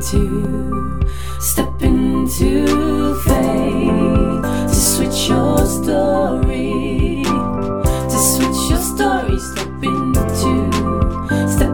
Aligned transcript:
into, 0.00 1.00
step 1.40 1.82
into 1.82 3.14
faith 3.26 4.42
to 4.68 4.74
switch 4.74 5.28
your 5.28 5.66
story, 5.66 7.22
to 8.08 8.18
switch 8.18 8.70
your 8.70 8.80
story, 8.80 9.38
step 9.38 9.82
into, 9.82 10.70
step. 11.48 11.70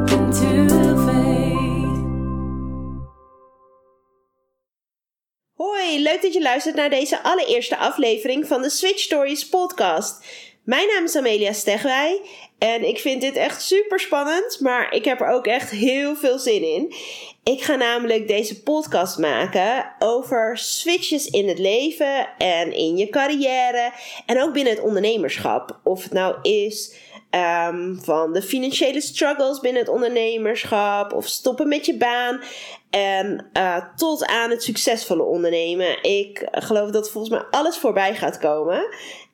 Hoi, 5.55 6.03
leuk 6.03 6.23
dat 6.23 6.33
je 6.35 6.43
luistert 6.43 6.75
naar 6.75 6.91
deze 6.91 7.23
allereerste 7.23 7.77
aflevering 7.77 8.47
van 8.47 8.63
de 8.63 8.71
Switch 8.71 8.99
Stories 8.99 9.49
podcast. 9.49 10.25
Mijn 10.65 10.87
naam 10.87 11.05
is 11.05 11.17
Amelia 11.17 11.53
Stegwij 11.53 12.21
en 12.59 12.89
ik 12.89 12.99
vind 12.99 13.21
dit 13.21 13.37
echt 13.37 13.63
super 13.63 14.01
spannend, 14.01 14.61
maar 14.61 14.95
ik 14.95 15.05
heb 15.05 15.21
er 15.21 15.29
ook 15.29 15.47
echt 15.47 15.71
heel 15.71 16.17
veel 16.17 16.39
zin 16.39 16.63
in. 16.63 16.95
Ik 17.43 17.63
ga 17.63 17.75
namelijk 17.75 18.29
deze 18.29 18.63
podcast 18.63 19.19
maken 19.19 19.95
over 19.99 20.59
switches 20.59 21.27
in 21.27 21.49
het 21.49 21.59
leven 21.59 22.29
en 22.39 22.73
in 22.73 22.97
je 22.97 23.09
carrière 23.09 23.93
en 24.27 24.43
ook 24.43 24.53
binnen 24.53 24.73
het 24.75 24.83
ondernemerschap. 24.83 25.81
Of 25.85 26.03
het 26.03 26.13
nou 26.13 26.37
is 26.43 26.95
ehm, 27.31 27.95
van 27.95 28.33
de 28.33 28.43
financiële 28.43 29.01
struggles 29.01 29.61
binnen 29.61 29.83
het 29.83 29.91
ondernemerschap 29.91 31.13
of 31.13 31.27
stoppen 31.27 31.69
met 31.69 31.87
je 31.87 31.97
baan 31.97 32.43
en 32.91 33.49
eh, 33.53 33.85
tot 33.97 34.27
aan 34.27 34.51
het 34.51 34.63
succesvolle 34.63 35.23
ondernemen. 35.23 36.03
Ik 36.03 36.49
geloof 36.51 36.91
dat 36.91 37.11
volgens 37.11 37.33
mij 37.35 37.45
alles 37.51 37.79
voorbij 37.79 38.15
gaat 38.15 38.39
komen 38.39 38.89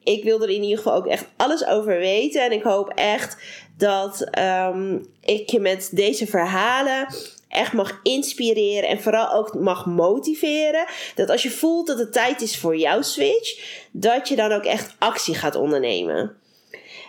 ik 0.05 0.25
wil 0.25 0.43
er 0.43 0.51
in 0.51 0.63
ieder 0.63 0.77
geval 0.77 0.95
ook 0.95 1.07
echt 1.07 1.29
alles 1.37 1.67
over 1.67 1.99
weten. 1.99 2.45
En 2.45 2.53
ik 2.53 2.63
hoop 2.63 2.89
echt 2.89 3.37
dat 3.77 4.29
ehm, 4.31 4.99
ik 5.21 5.51
je 5.51 5.61
met 5.61 5.91
deze 5.93 6.27
verhalen 6.27 7.07
echt 7.49 7.73
mag 7.73 8.01
inspireren 8.03 8.89
en 8.89 9.01
vooral 9.01 9.33
ook 9.33 9.55
mag 9.55 9.87
motiveren. 9.87 10.85
Dat 11.15 11.31
als 11.31 11.43
je 11.43 11.51
voelt 11.51 11.87
dat 11.87 11.99
het 11.99 12.13
tijd 12.13 12.41
is 12.41 12.59
voor 12.59 12.77
jouw 12.77 13.03
switch, 13.03 13.81
dat 13.93 14.29
je 14.29 14.37
dan 14.37 14.53
ook 14.53 14.65
echt 14.65 14.97
actie 14.99 15.35
gaat 15.35 15.55
ondernemen. 15.55 16.37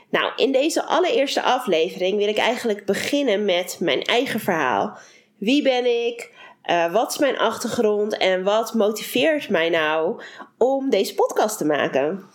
Nou, 0.10 0.32
in 0.36 0.52
deze 0.52 0.84
allereerste 0.84 1.42
aflevering 1.42 2.18
wil 2.18 2.28
ik 2.28 2.38
eigenlijk 2.38 2.86
beginnen 2.86 3.46
met 3.46 3.78
mijn 3.80 4.02
eigen 4.02 4.40
verhaal. 4.40 4.98
Wie 5.38 5.62
ben 5.62 6.06
ik? 6.06 6.32
Uh, 6.66 6.94
wat 6.94 7.12
is 7.12 7.18
mijn 7.18 7.38
achtergrond 7.38 8.18
en 8.18 8.44
wat 8.44 8.74
motiveert 8.74 9.50
mij 9.50 9.70
nou 9.70 10.22
om 10.58 10.90
deze 10.90 11.14
podcast 11.14 11.58
te 11.58 11.66
maken? 11.66 12.26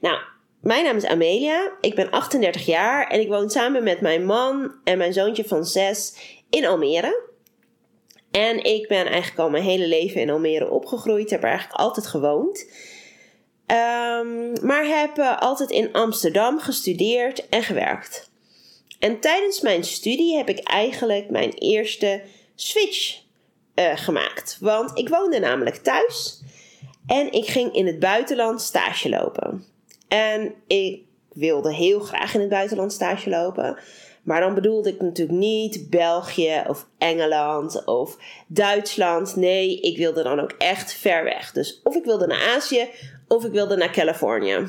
Nou, 0.00 0.18
mijn 0.60 0.84
naam 0.84 0.96
is 0.96 1.06
Amelia. 1.06 1.72
Ik 1.80 1.94
ben 1.94 2.10
38 2.10 2.66
jaar 2.66 3.06
en 3.06 3.20
ik 3.20 3.28
woon 3.28 3.50
samen 3.50 3.82
met 3.82 4.00
mijn 4.00 4.26
man 4.26 4.74
en 4.84 4.98
mijn 4.98 5.12
zoontje 5.12 5.44
van 5.44 5.64
6 5.64 6.16
in 6.50 6.66
Almere. 6.66 7.22
En 8.30 8.64
ik 8.64 8.88
ben 8.88 9.06
eigenlijk 9.06 9.38
al 9.38 9.50
mijn 9.50 9.62
hele 9.62 9.86
leven 9.86 10.20
in 10.20 10.30
Almere 10.30 10.70
opgegroeid. 10.70 11.30
Heb 11.30 11.42
er 11.42 11.48
eigenlijk 11.48 11.78
altijd 11.80 12.06
gewoond. 12.06 12.66
Um, 13.66 14.52
maar 14.66 14.86
heb 14.86 15.18
uh, 15.18 15.38
altijd 15.38 15.70
in 15.70 15.92
Amsterdam 15.92 16.60
gestudeerd 16.60 17.48
en 17.48 17.62
gewerkt. 17.62 18.30
En 18.98 19.20
tijdens 19.20 19.60
mijn 19.60 19.84
studie 19.84 20.36
heb 20.36 20.48
ik 20.48 20.58
eigenlijk 20.58 21.30
mijn 21.30 21.50
eerste 21.50 22.22
switch 22.54 23.22
uh, 23.74 23.96
gemaakt. 23.96 24.56
Want 24.60 24.98
ik 24.98 25.08
woonde 25.08 25.38
namelijk 25.38 25.76
thuis 25.76 26.42
en 27.06 27.32
ik 27.32 27.46
ging 27.46 27.74
in 27.74 27.86
het 27.86 27.98
buitenland 27.98 28.62
stage 28.62 29.08
lopen. 29.08 29.73
En 30.14 30.54
ik 30.66 31.02
wilde 31.32 31.74
heel 31.74 32.00
graag 32.00 32.34
in 32.34 32.40
het 32.40 32.48
buitenland 32.48 32.92
stage 32.92 33.30
lopen. 33.30 33.78
Maar 34.22 34.40
dan 34.40 34.54
bedoelde 34.54 34.88
ik 34.88 35.00
natuurlijk 35.00 35.38
niet 35.38 35.90
België 35.90 36.62
of 36.66 36.86
Engeland 36.98 37.84
of 37.84 38.16
Duitsland. 38.46 39.36
Nee, 39.36 39.80
ik 39.80 39.96
wilde 39.96 40.22
dan 40.22 40.40
ook 40.40 40.54
echt 40.58 40.92
ver 40.92 41.24
weg. 41.24 41.52
Dus 41.52 41.80
of 41.82 41.94
ik 41.96 42.04
wilde 42.04 42.26
naar 42.26 42.54
Azië 42.56 42.88
of 43.28 43.44
ik 43.44 43.52
wilde 43.52 43.76
naar 43.76 43.92
Californië. 43.92 44.68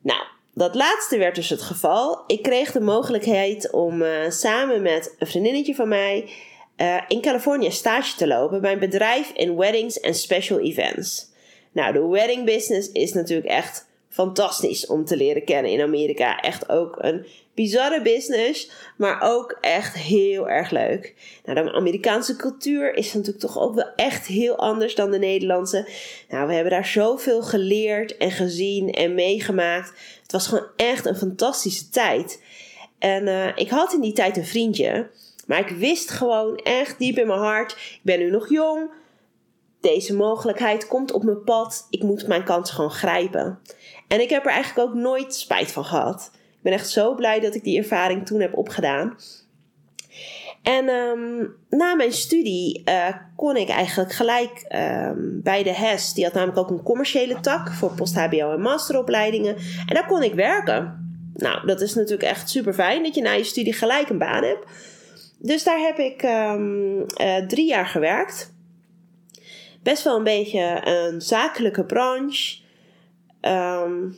Nou, 0.00 0.22
dat 0.54 0.74
laatste 0.74 1.18
werd 1.18 1.34
dus 1.34 1.50
het 1.50 1.62
geval. 1.62 2.24
Ik 2.26 2.42
kreeg 2.42 2.72
de 2.72 2.80
mogelijkheid 2.80 3.70
om 3.70 4.02
uh, 4.02 4.30
samen 4.30 4.82
met 4.82 5.14
een 5.18 5.26
vriendinnetje 5.26 5.74
van 5.74 5.88
mij 5.88 6.30
uh, 6.76 7.02
in 7.08 7.20
Californië 7.20 7.70
stage 7.70 8.16
te 8.16 8.26
lopen 8.26 8.60
bij 8.60 8.72
een 8.72 8.78
bedrijf 8.78 9.30
in 9.30 9.56
weddings 9.56 10.00
en 10.00 10.14
special 10.14 10.60
events. 10.60 11.32
Nou, 11.72 11.92
de 11.92 12.06
wedding 12.06 12.44
business 12.44 12.92
is 12.92 13.12
natuurlijk 13.12 13.48
echt 13.48 13.92
fantastisch 14.14 14.86
om 14.86 15.04
te 15.04 15.16
leren 15.16 15.44
kennen 15.44 15.72
in 15.72 15.80
Amerika. 15.80 16.40
Echt 16.40 16.68
ook 16.68 16.96
een 16.98 17.26
bizarre 17.54 18.02
business, 18.02 18.70
maar 18.96 19.20
ook 19.22 19.58
echt 19.60 19.94
heel 19.96 20.48
erg 20.48 20.70
leuk. 20.70 21.14
Nou, 21.44 21.64
de 21.64 21.72
Amerikaanse 21.72 22.36
cultuur 22.36 22.94
is 22.94 23.12
natuurlijk 23.12 23.44
toch 23.44 23.58
ook 23.58 23.74
wel 23.74 23.90
echt 23.96 24.26
heel 24.26 24.56
anders 24.56 24.94
dan 24.94 25.10
de 25.10 25.18
Nederlandse. 25.18 25.88
Nou, 26.28 26.46
we 26.46 26.54
hebben 26.54 26.72
daar 26.72 26.86
zoveel 26.86 27.42
geleerd 27.42 28.16
en 28.16 28.30
gezien 28.30 28.90
en 28.92 29.14
meegemaakt. 29.14 29.92
Het 30.22 30.32
was 30.32 30.46
gewoon 30.46 30.66
echt 30.76 31.06
een 31.06 31.16
fantastische 31.16 31.88
tijd. 31.88 32.42
En 32.98 33.26
uh, 33.26 33.46
ik 33.54 33.70
had 33.70 33.92
in 33.92 34.00
die 34.00 34.12
tijd 34.12 34.36
een 34.36 34.46
vriendje, 34.46 35.10
maar 35.46 35.70
ik 35.70 35.76
wist 35.76 36.10
gewoon 36.10 36.56
echt 36.56 36.98
diep 36.98 37.18
in 37.18 37.26
mijn 37.26 37.38
hart: 37.38 37.72
ik 37.72 38.00
ben 38.02 38.18
nu 38.18 38.30
nog 38.30 38.50
jong. 38.50 38.90
Deze 39.84 40.14
mogelijkheid 40.14 40.86
komt 40.86 41.12
op 41.12 41.22
mijn 41.22 41.42
pad. 41.42 41.86
Ik 41.90 42.02
moet 42.02 42.26
mijn 42.26 42.44
kans 42.44 42.70
gewoon 42.70 42.90
grijpen. 42.90 43.58
En 44.08 44.20
ik 44.20 44.30
heb 44.30 44.44
er 44.44 44.50
eigenlijk 44.50 44.88
ook 44.88 44.94
nooit 44.94 45.34
spijt 45.34 45.72
van 45.72 45.84
gehad. 45.84 46.30
Ik 46.34 46.62
ben 46.62 46.72
echt 46.72 46.88
zo 46.88 47.14
blij 47.14 47.40
dat 47.40 47.54
ik 47.54 47.64
die 47.64 47.78
ervaring 47.78 48.26
toen 48.26 48.40
heb 48.40 48.56
opgedaan. 48.56 49.16
En 50.62 50.88
um, 50.88 51.56
na 51.68 51.94
mijn 51.94 52.12
studie 52.12 52.82
uh, 52.88 53.08
kon 53.36 53.56
ik 53.56 53.68
eigenlijk 53.68 54.12
gelijk 54.12 54.66
um, 54.74 55.40
bij 55.42 55.62
de 55.62 55.74
HES, 55.74 56.12
die 56.12 56.24
had 56.24 56.32
namelijk 56.32 56.58
ook 56.58 56.70
een 56.70 56.82
commerciële 56.82 57.40
tak 57.40 57.72
voor 57.72 57.94
post-HBO 57.94 58.52
en 58.52 58.60
masteropleidingen. 58.60 59.56
En 59.86 59.94
daar 59.94 60.06
kon 60.06 60.22
ik 60.22 60.34
werken. 60.34 61.08
Nou, 61.34 61.66
dat 61.66 61.80
is 61.80 61.94
natuurlijk 61.94 62.30
echt 62.30 62.50
super 62.50 62.74
fijn 62.74 63.02
dat 63.02 63.14
je 63.14 63.22
na 63.22 63.32
je 63.32 63.44
studie 63.44 63.72
gelijk 63.72 64.08
een 64.08 64.18
baan 64.18 64.44
hebt. 64.44 64.66
Dus 65.38 65.64
daar 65.64 65.78
heb 65.78 65.98
ik 65.98 66.22
um, 66.22 66.98
uh, 67.20 67.46
drie 67.46 67.66
jaar 67.66 67.86
gewerkt. 67.86 68.53
Best 69.84 70.04
wel 70.04 70.16
een 70.16 70.24
beetje 70.24 70.80
een 70.84 71.20
zakelijke 71.20 71.84
branche. 71.84 72.56
Um, 73.40 74.16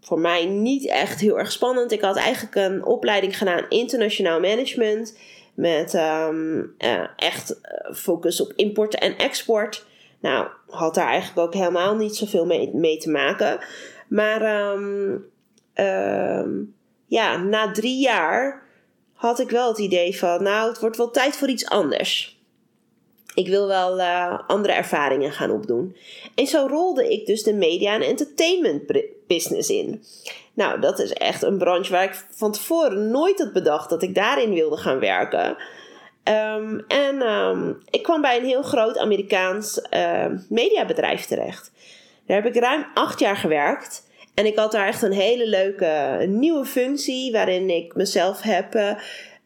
voor 0.00 0.18
mij 0.18 0.44
niet 0.46 0.86
echt 0.86 1.20
heel 1.20 1.38
erg 1.38 1.52
spannend. 1.52 1.92
Ik 1.92 2.00
had 2.00 2.16
eigenlijk 2.16 2.54
een 2.54 2.84
opleiding 2.84 3.38
gedaan 3.38 3.68
internationaal 3.68 4.40
management. 4.40 5.18
Met 5.54 5.94
um, 5.94 6.74
uh, 6.78 7.06
echt 7.16 7.60
eh, 7.60 7.94
focus 7.94 8.40
op 8.40 8.52
import 8.56 8.94
en 8.94 9.16
export. 9.16 9.86
Nou, 10.20 10.48
had 10.68 10.94
daar 10.94 11.08
eigenlijk 11.08 11.46
ook 11.46 11.54
helemaal 11.54 11.96
niet 11.96 12.16
zoveel 12.16 12.46
mee, 12.46 12.70
mee 12.74 12.96
te 12.96 13.10
maken. 13.10 13.58
Maar 14.08 14.70
um, 14.72 15.32
ja, 17.06 17.36
na 17.36 17.70
drie 17.70 18.00
jaar 18.00 18.62
had 19.12 19.40
ik 19.40 19.50
wel 19.50 19.68
het 19.68 19.78
idee 19.78 20.18
van, 20.18 20.42
nou, 20.42 20.68
het 20.68 20.80
wordt 20.80 20.96
wel 20.96 21.10
tijd 21.10 21.36
voor 21.36 21.48
iets 21.48 21.68
anders 21.68 22.33
ik 23.34 23.48
wil 23.48 23.66
wel 23.66 23.98
uh, 23.98 24.38
andere 24.46 24.72
ervaringen 24.74 25.32
gaan 25.32 25.50
opdoen. 25.50 25.96
En 26.34 26.46
zo 26.46 26.66
rolde 26.66 27.12
ik 27.12 27.26
dus 27.26 27.42
de 27.42 27.54
media 27.54 27.94
en 27.94 28.02
entertainment 28.02 29.02
business 29.26 29.70
in. 29.70 30.04
Nou, 30.54 30.80
dat 30.80 30.98
is 30.98 31.12
echt 31.12 31.42
een 31.42 31.58
branche 31.58 31.92
waar 31.92 32.04
ik 32.04 32.24
van 32.30 32.52
tevoren 32.52 33.10
nooit 33.10 33.38
had 33.38 33.52
bedacht 33.52 33.90
dat 33.90 34.02
ik 34.02 34.14
daarin 34.14 34.54
wilde 34.54 34.76
gaan 34.76 34.98
werken. 34.98 35.56
Um, 36.28 36.84
en 36.88 37.22
um, 37.22 37.78
ik 37.90 38.02
kwam 38.02 38.20
bij 38.20 38.36
een 38.38 38.44
heel 38.44 38.62
groot 38.62 38.98
Amerikaans 38.98 39.80
uh, 39.90 40.26
mediabedrijf 40.48 41.24
terecht. 41.24 41.72
Daar 42.26 42.42
heb 42.42 42.54
ik 42.54 42.62
ruim 42.62 42.86
acht 42.94 43.20
jaar 43.20 43.36
gewerkt. 43.36 44.06
En 44.34 44.46
ik 44.46 44.58
had 44.58 44.72
daar 44.72 44.86
echt 44.86 45.02
een 45.02 45.12
hele 45.12 45.48
leuke 45.48 46.24
nieuwe 46.28 46.64
functie 46.64 47.32
waarin 47.32 47.70
ik 47.70 47.94
mezelf 47.94 48.42
heb 48.42 48.74
uh, 48.74 48.90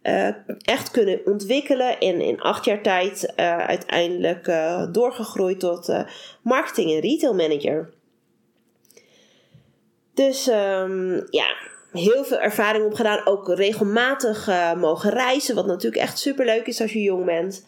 uh, 0.09 0.55
echt 0.59 0.91
kunnen 0.91 1.21
ontwikkelen. 1.25 1.99
En 1.99 2.21
in 2.21 2.41
acht 2.41 2.65
jaar 2.65 2.83
tijd 2.83 3.33
uh, 3.37 3.59
uiteindelijk 3.59 4.47
uh, 4.47 4.93
doorgegroeid 4.93 5.61
tot 5.61 5.93
marketing 6.43 6.91
en 6.91 7.01
retail 7.01 7.35
manager. 7.35 7.91
Dus 10.15 10.47
um, 10.49 11.27
ja, 11.31 11.47
heel 11.93 12.25
veel 12.25 12.39
ervaring 12.39 12.85
opgedaan. 12.85 13.27
Ook 13.27 13.49
regelmatig 13.49 14.51
mogen 14.77 15.11
reizen. 15.11 15.55
Wat 15.55 15.67
natuurlijk 15.67 16.03
echt 16.03 16.19
super 16.19 16.45
leuk 16.45 16.67
is 16.67 16.81
als 16.81 16.93
je 16.93 17.03
jong 17.03 17.25
bent. 17.25 17.67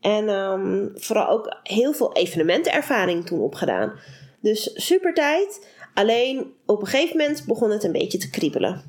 En 0.00 0.28
um, 0.28 0.92
vooral 0.94 1.28
ook 1.28 1.56
heel 1.62 1.92
veel 1.92 2.12
evenementenervaring 2.12 3.26
toen 3.26 3.40
opgedaan. 3.40 3.98
Dus 4.40 4.70
super 4.74 5.14
tijd. 5.14 5.66
Alleen 5.94 6.54
op 6.66 6.80
een 6.80 6.86
gegeven 6.86 7.16
moment 7.16 7.44
begon 7.46 7.70
het 7.70 7.84
een 7.84 7.92
beetje 7.92 8.18
te 8.18 8.30
kriebelen. 8.30 8.82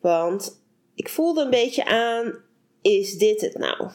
Want 0.00 0.61
ik 1.02 1.08
voelde 1.08 1.42
een 1.42 1.50
beetje 1.50 1.84
aan: 1.84 2.34
is 2.82 3.18
dit 3.18 3.40
het 3.40 3.58
nou? 3.58 3.90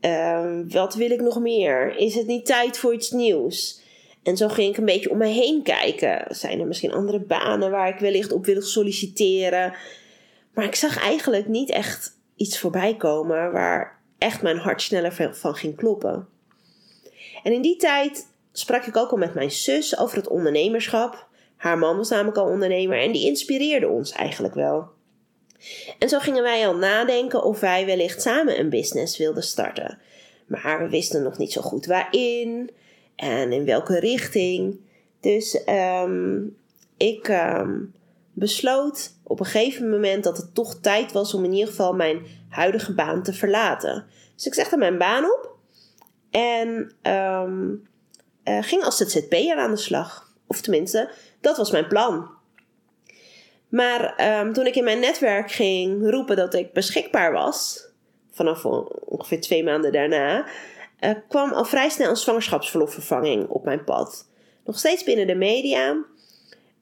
Uh, 0.00 0.72
wat 0.72 0.94
wil 0.94 1.10
ik 1.10 1.20
nog 1.20 1.40
meer? 1.40 1.96
Is 1.96 2.14
het 2.14 2.26
niet 2.26 2.46
tijd 2.46 2.78
voor 2.78 2.94
iets 2.94 3.10
nieuws? 3.10 3.80
En 4.22 4.36
zo 4.36 4.48
ging 4.48 4.70
ik 4.70 4.76
een 4.76 4.84
beetje 4.84 5.10
om 5.10 5.18
me 5.18 5.26
heen 5.26 5.62
kijken. 5.62 6.24
Zijn 6.28 6.60
er 6.60 6.66
misschien 6.66 6.92
andere 6.92 7.20
banen 7.20 7.70
waar 7.70 7.88
ik 7.88 7.98
wellicht 7.98 8.32
op 8.32 8.44
wil 8.44 8.62
solliciteren? 8.62 9.74
Maar 10.54 10.64
ik 10.64 10.74
zag 10.74 10.98
eigenlijk 10.98 11.48
niet 11.48 11.70
echt 11.70 12.18
iets 12.36 12.58
voorbij 12.58 12.96
komen 12.96 13.52
waar 13.52 14.00
echt 14.18 14.42
mijn 14.42 14.58
hart 14.58 14.82
sneller 14.82 15.32
van 15.32 15.54
ging 15.54 15.76
kloppen. 15.76 16.28
En 17.42 17.52
in 17.52 17.62
die 17.62 17.76
tijd 17.76 18.26
sprak 18.52 18.84
ik 18.84 18.96
ook 18.96 19.10
al 19.10 19.18
met 19.18 19.34
mijn 19.34 19.50
zus 19.50 19.98
over 19.98 20.16
het 20.16 20.28
ondernemerschap. 20.28 21.28
Haar 21.56 21.78
man 21.78 21.96
was 21.96 22.08
namelijk 22.08 22.36
al 22.36 22.48
ondernemer 22.48 22.98
en 22.98 23.12
die 23.12 23.26
inspireerde 23.26 23.88
ons 23.88 24.12
eigenlijk 24.12 24.54
wel. 24.54 24.93
En 25.98 26.08
zo 26.08 26.18
gingen 26.18 26.42
wij 26.42 26.66
al 26.66 26.76
nadenken 26.76 27.42
of 27.42 27.60
wij 27.60 27.86
wellicht 27.86 28.22
samen 28.22 28.58
een 28.58 28.70
business 28.70 29.18
wilden 29.18 29.42
starten. 29.42 29.98
Maar 30.46 30.78
we 30.78 30.88
wisten 30.88 31.22
nog 31.22 31.38
niet 31.38 31.52
zo 31.52 31.60
goed 31.60 31.86
waarin 31.86 32.70
en 33.16 33.52
in 33.52 33.64
welke 33.64 33.98
richting. 33.98 34.80
Dus 35.20 35.64
ehm, 35.64 36.42
ik 36.96 37.28
ehm, 37.28 37.78
besloot 38.32 39.14
op 39.22 39.40
een 39.40 39.46
gegeven 39.46 39.90
moment 39.90 40.24
dat 40.24 40.36
het 40.36 40.54
toch 40.54 40.74
tijd 40.80 41.12
was 41.12 41.34
om 41.34 41.44
in 41.44 41.52
ieder 41.52 41.68
geval 41.68 41.92
mijn 41.92 42.26
huidige 42.48 42.94
baan 42.94 43.22
te 43.22 43.32
verlaten. 43.32 44.06
Dus 44.34 44.46
ik 44.46 44.54
zegde 44.54 44.76
mijn 44.76 44.98
baan 44.98 45.24
op 45.24 45.52
en 46.30 46.94
um, 47.12 47.88
uh, 48.44 48.62
ging 48.62 48.82
als 48.82 48.96
ZZP'er 48.96 49.56
aan 49.56 49.70
de 49.70 49.76
slag. 49.76 50.32
Of 50.46 50.60
tenminste, 50.60 51.10
dat 51.40 51.56
was 51.56 51.70
mijn 51.70 51.88
plan. 51.88 52.30
Maar 53.68 54.28
um, 54.40 54.52
toen 54.52 54.66
ik 54.66 54.76
in 54.76 54.84
mijn 54.84 55.00
netwerk 55.00 55.50
ging 55.50 56.10
roepen 56.10 56.36
dat 56.36 56.54
ik 56.54 56.72
beschikbaar 56.72 57.32
was, 57.32 57.88
vanaf 58.30 58.64
ongeveer 59.04 59.40
twee 59.40 59.64
maanden 59.64 59.92
daarna, 59.92 60.46
uh, 61.00 61.10
kwam 61.28 61.52
al 61.52 61.64
vrij 61.64 61.88
snel 61.88 62.10
een 62.10 62.16
zwangerschapsverlofvervanging 62.16 63.48
op 63.48 63.64
mijn 63.64 63.84
pad. 63.84 64.28
Nog 64.64 64.78
steeds 64.78 65.04
binnen 65.04 65.26
de 65.26 65.34
media. 65.34 66.04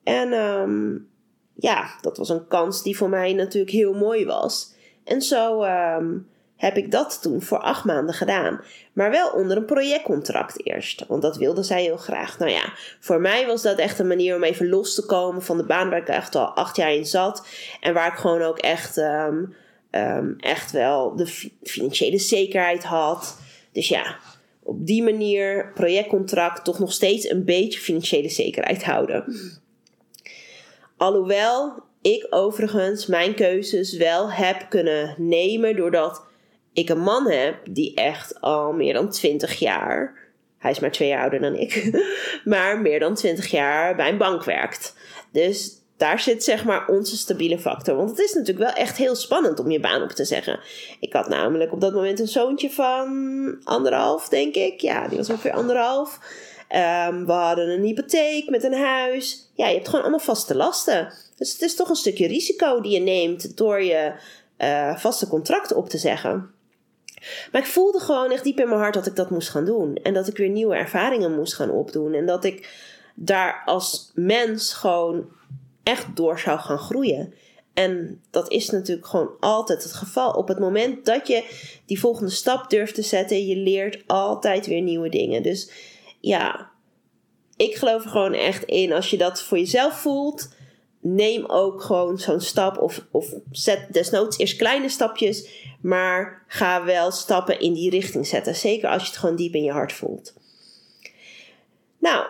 En 0.05 0.33
um, 0.33 1.09
ja, 1.55 1.91
dat 2.01 2.17
was 2.17 2.29
een 2.29 2.47
kans 2.47 2.83
die 2.83 2.97
voor 2.97 3.09
mij 3.09 3.33
natuurlijk 3.33 3.73
heel 3.73 3.95
mooi 3.95 4.25
was. 4.25 4.75
En 5.05 5.23
zo 5.23 5.65
um, 5.65 6.29
heb 6.63 6.77
ik 6.77 6.91
dat 6.91 7.19
toen 7.23 7.43
voor 7.43 7.59
acht 7.59 7.85
maanden 7.85 8.15
gedaan. 8.15 8.61
Maar 8.93 9.11
wel 9.11 9.31
onder 9.31 9.57
een 9.57 9.65
projectcontract 9.65 10.67
eerst. 10.67 11.05
Want 11.07 11.23
dat 11.23 11.37
wilde 11.37 11.63
zij 11.63 11.83
heel 11.83 11.97
graag. 11.97 12.39
Nou 12.39 12.51
ja, 12.51 12.73
voor 13.01 13.21
mij 13.21 13.47
was 13.47 13.63
dat 13.63 13.79
echt 13.79 13.99
een 13.99 14.07
manier 14.07 14.37
om 14.37 14.43
even 14.43 14.69
los 14.69 14.95
te 14.95 15.07
komen 15.07 15.43
van 15.43 15.57
de 15.57 15.65
baan 15.65 15.91
waar 15.91 15.99
ik 15.99 16.09
echt 16.09 16.35
al 16.35 16.47
acht 16.47 16.77
jaar 16.77 16.95
in 16.95 17.07
zat. 17.07 17.47
En 17.81 17.95
waar 17.95 18.13
ik 18.13 18.19
gewoon 18.19 18.43
ook 18.43 18.59
echt, 18.59 18.97
um, 18.97 19.55
um, 19.91 20.37
echt 20.39 20.71
wel 20.71 21.17
de 21.17 21.27
financiële 21.63 22.19
zekerheid 22.19 22.85
had. 22.85 23.39
Dus 23.73 23.89
ja, 23.89 24.17
op 24.63 24.87
die 24.87 25.03
manier 25.03 25.73
projectcontract 25.75 26.65
toch 26.65 26.79
nog 26.79 26.93
steeds 26.93 27.31
een 27.31 27.45
beetje 27.45 27.81
financiële 27.81 28.29
zekerheid 28.29 28.85
houden. 28.85 29.25
Alhoewel 30.97 31.83
ik 32.03 32.27
overigens 32.31 33.07
mijn 33.07 33.35
keuzes 33.35 33.97
wel 33.97 34.31
heb 34.31 34.67
kunnen 34.69 35.15
nemen 35.19 35.77
doordat 35.77 36.31
ik 36.73 36.89
een 36.89 37.01
man 37.01 37.31
heb 37.31 37.57
die 37.71 37.95
echt 37.95 38.41
al 38.41 38.73
meer 38.73 38.93
dan 38.93 39.11
20 39.11 39.59
jaar, 39.59 40.19
hij 40.59 40.71
is 40.71 40.81
maar 40.81 40.93
twee 40.93 41.09
jaar 41.09 41.21
ouder 41.21 41.41
dan 41.41 41.55
ik, 41.55 42.03
maar 42.45 42.81
meer 42.81 43.01
dan 43.01 43.15
20 43.15 43.51
jaar 43.51 43.97
bij 43.97 44.09
een 44.09 44.19
bank 44.19 44.45
werkt. 44.45 44.95
Dus 45.33 45.81
daar 45.97 46.21
zit 46.21 46.45
zeg 46.45 46.65
maar 46.65 46.89
onze 46.89 47.17
stabiele 47.17 47.59
factor. 47.59 47.97
Want 47.97 48.11
het 48.11 48.19
is 48.19 48.33
natuurlijk 48.33 48.67
wel 48.67 48.85
echt 48.85 48.97
heel 48.97 49.15
spannend 49.15 49.61
om 49.61 49.71
je 49.71 49.81
baan 49.81 50.03
op 50.03 50.11
te 50.11 50.25
zeggen. 50.25 50.61
Ik 51.01 51.13
had 51.13 51.29
namelijk 51.29 51.73
op 51.73 51.81
dat 51.81 51.93
moment 51.93 52.21
een 52.21 52.29
zoontje 52.29 52.71
van 52.71 53.57
anderhalf, 53.65 54.29
denk 54.29 54.55
ik. 54.55 54.81
Ja, 54.81 55.09
die 55.09 55.19
was 55.19 55.31
ongeveer 55.31 55.53
anderhalf. 55.53 56.19
Um, 57.09 57.27
we 57.27 57.33
hadden 57.33 57.69
een 57.69 57.83
hypotheek 57.83 58.51
met 58.51 58.65
een 58.65 58.75
huis. 58.75 59.51
Ja, 59.55 59.67
je 59.67 59.75
hebt 59.75 59.87
gewoon 59.87 60.01
allemaal 60.01 60.21
vaste 60.21 60.55
lasten. 60.55 61.13
Dus 61.37 61.53
het 61.53 61.63
is 61.63 61.77
toch 61.77 61.89
een 61.89 61.97
stukje 61.97 62.27
risico 62.27 62.81
die 62.81 62.93
je 62.93 63.01
neemt 63.01 63.57
door 63.57 63.83
je 63.83 64.13
uh, 64.59 64.97
vaste 64.97 65.29
contract 65.29 65.73
op 65.73 65.89
te 65.89 65.99
zeggen. 65.99 66.51
Maar 67.53 67.61
ik 67.61 67.67
voelde 67.67 68.01
gewoon 68.01 68.31
echt 68.31 68.45
diep 68.45 68.61
in 68.61 68.69
mijn 68.69 68.81
hart 68.81 68.95
dat 68.95 69.07
ik 69.07 69.17
dat 69.17 69.31
moest 69.31 69.49
gaan 69.49 69.65
doen. 69.65 69.95
En 69.95 70.15
dat 70.15 70.29
ik 70.29 70.37
weer 70.37 70.49
nieuwe 70.49 70.75
ervaringen 70.75 71.35
moest 71.35 71.55
gaan 71.55 71.71
opdoen. 71.71 72.15
En 72.15 72.27
dat 72.27 72.45
ik 72.45 72.69
daar 73.15 73.63
als 73.65 74.11
mens 74.15 74.73
gewoon 74.73 75.29
echt 75.83 76.17
door 76.17 76.39
zou 76.39 76.59
gaan 76.59 76.79
groeien. 76.79 77.35
En 77.75 78.23
dat 78.31 78.51
is 78.51 78.71
natuurlijk 78.71 79.07
gewoon 79.07 79.31
altijd 79.41 79.83
het 79.83 79.93
geval. 79.93 80.31
Op 80.31 80.49
het 80.49 80.59
moment 80.59 81.05
dat 81.05 81.27
je 81.27 81.45
die 81.87 82.01
volgende 82.01 82.31
stap 82.31 82.71
durft 82.71 82.95
te 82.95 83.03
zetten, 83.03 83.47
je 83.47 83.57
leert 83.57 84.03
altijd 84.07 84.67
weer 84.67 84.81
nieuwe 84.81 85.09
dingen. 85.09 85.43
Dus 85.43 85.71
ja, 86.21 86.71
ik 87.57 87.75
geloof 87.75 88.05
er 88.05 88.11
gewoon 88.11 88.35
echt 88.35 88.65
in. 88.65 88.93
Als 88.93 89.11
je 89.11 89.19
dat 89.19 89.43
voor 89.43 89.59
jezelf 89.59 90.01
voelt, 90.01 90.49
neem 91.03 91.45
ook 91.47 91.83
gewoon 91.83 92.19
zo'n 92.19 92.41
stap. 92.41 92.79
Of, 92.79 93.07
of 93.11 93.35
zet 93.51 93.93
desnoods 93.93 94.39
eerst 94.39 94.57
kleine 94.57 94.89
stapjes. 94.89 95.49
Maar 95.81 96.45
ga 96.47 96.85
wel 96.85 97.11
stappen 97.11 97.61
in 97.61 97.73
die 97.73 97.91
richting 97.91 98.27
zetten. 98.27 98.55
Zeker 98.55 98.89
als 98.89 99.03
je 99.03 99.09
het 99.09 99.19
gewoon 99.19 99.37
diep 99.37 99.55
in 99.55 99.65
je 99.65 99.73
hart 99.73 99.93
voelt. 99.93 100.35
Nou, 101.99 102.27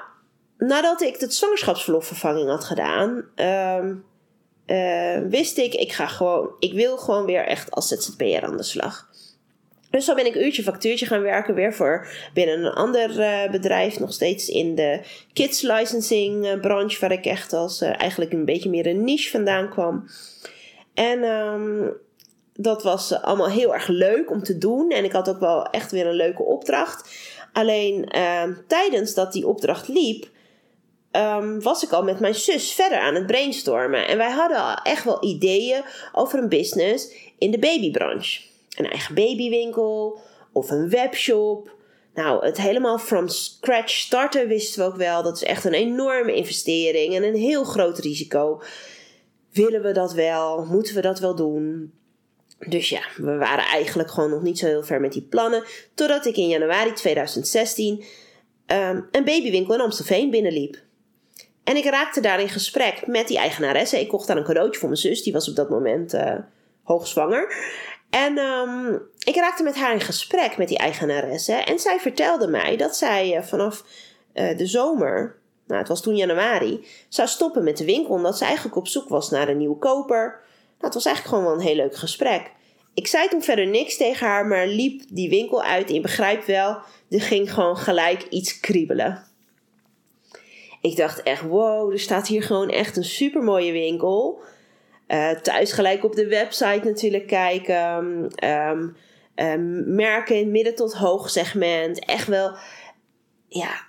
nadat 0.59 1.01
ik 1.01 1.19
de 1.19 1.31
zwangerschapsverlofvervanging 1.31 2.49
had 2.49 2.65
gedaan, 2.65 3.25
uh, 3.37 3.89
uh, 4.67 5.29
wist 5.29 5.59
ik, 5.59 5.75
ik 5.75 5.93
ga 5.93 6.07
gewoon, 6.07 6.51
ik 6.59 6.73
wil 6.73 6.97
gewoon 6.97 7.25
weer 7.25 7.47
echt 7.47 7.71
als 7.71 7.89
ZZP'er 7.89 8.43
aan 8.43 8.57
de 8.57 8.63
slag. 8.63 9.11
Dus 9.93 10.05
zo 10.05 10.15
ben 10.15 10.27
ik 10.27 10.35
uurtje 10.35 10.63
factuurtje 10.63 11.07
gaan 11.07 11.23
werken 11.23 11.55
weer 11.55 11.75
voor 11.75 12.07
binnen 12.35 12.65
een 12.65 12.73
ander 12.73 13.19
uh, 13.19 13.51
bedrijf. 13.51 13.99
Nog 13.99 14.13
steeds 14.13 14.49
in 14.49 14.75
de 14.75 15.01
kids 15.33 15.63
licensing 15.63 16.47
uh, 16.47 16.61
branche. 16.61 17.01
Waar 17.01 17.13
ik 17.13 17.25
echt 17.25 17.53
als 17.53 17.83
uh, 17.83 18.01
eigenlijk 18.01 18.33
een 18.33 18.45
beetje 18.45 18.71
meer 18.71 18.87
een 18.87 19.05
niche 19.05 19.31
vandaan 19.31 19.71
kwam. 19.71 20.09
En 20.95 21.25
um, 21.25 21.93
dat 22.55 22.83
was 22.83 23.23
allemaal 23.23 23.49
heel 23.49 23.75
erg 23.75 23.89
leuk 23.89 24.31
om 24.31 24.43
te 24.43 24.59
doen. 24.59 24.91
En 24.91 25.05
ik 25.05 25.13
had 25.13 25.29
ook 25.29 25.41
wel 25.41 25.67
echt 25.67 25.91
weer 25.91 26.07
een 26.07 26.15
leuke 26.15 26.43
opdracht. 26.43 27.11
Alleen 27.53 28.09
ehm, 28.09 28.53
tijdens 28.67 29.15
dat 29.15 29.33
die 29.33 29.47
opdracht 29.47 29.89
liep. 29.89 30.31
Um, 31.17 31.63
was 31.63 31.85
ik 31.85 31.93
al 31.93 32.03
met 32.03 32.21
mijn 32.21 32.35
zus 32.35 32.73
verder 32.73 32.99
aan 32.99 33.15
het 33.15 33.27
brainstormen. 33.27 34.07
En 34.07 34.17
wij 34.17 34.31
hadden 34.31 34.83
echt 34.83 35.05
wel 35.05 35.25
ideeën 35.25 35.83
over 36.13 36.39
een 36.39 36.49
business 36.49 37.09
in 37.39 37.51
de 37.51 37.59
babybranche 37.59 38.52
een 38.77 38.91
eigen 38.91 39.15
babywinkel 39.15 40.21
of 40.53 40.71
een 40.71 40.89
webshop. 40.89 41.77
Nou, 42.15 42.45
het 42.45 42.57
helemaal 42.57 42.99
from 42.99 43.29
scratch 43.29 43.91
starten 43.91 44.49
wisten 44.49 44.83
we 44.83 44.91
ook 44.91 44.97
wel. 44.97 45.23
Dat 45.23 45.37
is 45.37 45.43
echt 45.43 45.65
een 45.65 45.75
enorme 45.75 46.35
investering 46.35 47.15
en 47.15 47.23
een 47.23 47.35
heel 47.35 47.65
groot 47.65 47.99
risico. 47.99 48.63
Willen 49.53 49.83
we 49.83 49.93
dat 49.93 50.13
wel? 50.13 50.65
Moeten 50.65 50.95
we 50.95 51.01
dat 51.01 51.19
wel 51.19 51.35
doen? 51.35 51.93
Dus 52.59 52.89
ja, 52.89 53.03
we 53.17 53.37
waren 53.37 53.65
eigenlijk 53.65 54.11
gewoon 54.11 54.31
nog 54.31 54.43
niet 54.43 54.59
zo 54.59 54.67
heel 54.67 54.83
ver 54.83 55.01
met 55.01 55.13
die 55.13 55.23
plannen. 55.23 55.65
Totdat 55.95 56.27
ik 56.27 56.37
in 56.37 56.49
januari 56.49 56.93
2016 56.93 57.99
um, 57.99 58.05
ehm, 58.67 59.01
een 59.11 59.25
babywinkel 59.25 59.75
in 59.75 59.81
Amstelveen 59.81 60.31
binnenliep. 60.31 60.77
En 61.65 61.77
ik 61.77 61.85
raakte 61.85 62.21
daar 62.21 62.41
in 62.41 62.49
gesprek 62.49 63.07
met 63.07 63.29
die 63.29 63.39
eigenaresse. 63.39 64.01
Ik 64.01 64.09
kocht 64.09 64.27
daar 64.27 64.37
een 64.37 64.45
cadeautje 64.45 64.81
voor 64.81 64.89
mijn 64.89 65.01
zus, 65.01 65.23
die 65.23 65.33
was 65.33 65.49
op 65.49 65.57
dat 65.57 65.71
moment 65.71 66.15
uh, 66.15 66.35
hoogzwanger. 66.83 67.55
En 68.13 68.39
um, 68.39 69.03
ik 69.19 69.37
raakte 69.37 69.63
met 69.63 69.75
haar 69.75 69.93
in 69.93 70.01
gesprek 70.01 70.57
met 70.57 70.69
die 70.69 70.79
eigenaresse. 70.79 71.53
En 71.53 71.79
zij 71.79 72.01
vertelde 72.01 72.47
mij 72.47 72.77
dat 72.77 72.97
zij 72.97 73.37
uh, 73.37 73.43
vanaf 73.43 73.85
uh, 74.35 74.59
de 74.59 74.67
zomer, 74.67 75.37
nou 75.67 75.79
het 75.79 75.89
was 75.89 76.03
toen 76.03 76.17
januari, 76.17 76.87
zou 77.09 77.29
stoppen 77.29 77.65
met 77.65 77.77
de 77.77 77.85
winkel. 77.85 78.15
Omdat 78.15 78.39
ze 78.39 78.45
eigenlijk 78.45 78.77
op 78.77 78.89
zoek 78.89 79.09
was 79.09 79.31
naar 79.31 79.49
een 79.49 79.57
nieuwe 79.57 79.79
koper. 79.79 80.41
Nou, 80.79 80.95
het 80.95 80.95
was 80.95 81.05
eigenlijk 81.05 81.37
gewoon 81.37 81.51
wel 81.51 81.61
een 81.61 81.69
heel 81.69 81.83
leuk 81.83 81.97
gesprek. 81.97 82.51
Ik 82.95 83.07
zei 83.07 83.29
toen 83.29 83.43
verder 83.43 83.67
niks 83.67 83.97
tegen 83.97 84.27
haar, 84.27 84.47
maar 84.47 84.67
liep 84.67 85.03
die 85.09 85.29
winkel 85.29 85.63
uit. 85.63 85.89
En 85.89 85.95
je 85.95 86.01
begrijpt 86.01 86.47
wel, 86.47 86.79
er 87.11 87.21
ging 87.21 87.53
gewoon 87.53 87.77
gelijk 87.77 88.23
iets 88.23 88.61
kriebelen. 88.61 89.25
Ik 90.81 90.97
dacht 90.97 91.23
echt, 91.23 91.43
wow, 91.43 91.93
er 91.93 92.01
staat 92.01 92.27
hier 92.27 92.43
gewoon 92.43 92.69
echt 92.69 92.97
een 92.97 93.05
super 93.05 93.43
mooie 93.43 93.73
winkel. 93.73 94.41
Uh, 95.09 95.31
thuis 95.31 95.73
gelijk 95.73 96.05
op 96.05 96.15
de 96.15 96.27
website 96.27 96.81
natuurlijk 96.85 97.27
kijken. 97.27 98.31
Um, 98.45 98.97
um, 99.35 99.95
merken 99.95 100.37
in 100.37 100.51
midden 100.51 100.75
tot 100.75 100.95
hoog 100.95 101.31
segment. 101.31 102.05
Echt 102.05 102.27
wel, 102.27 102.57
ja, 103.49 103.87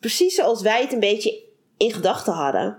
precies 0.00 0.34
zoals 0.34 0.62
wij 0.62 0.80
het 0.80 0.92
een 0.92 1.00
beetje 1.00 1.42
in 1.76 1.92
gedachten 1.92 2.32
hadden. 2.32 2.78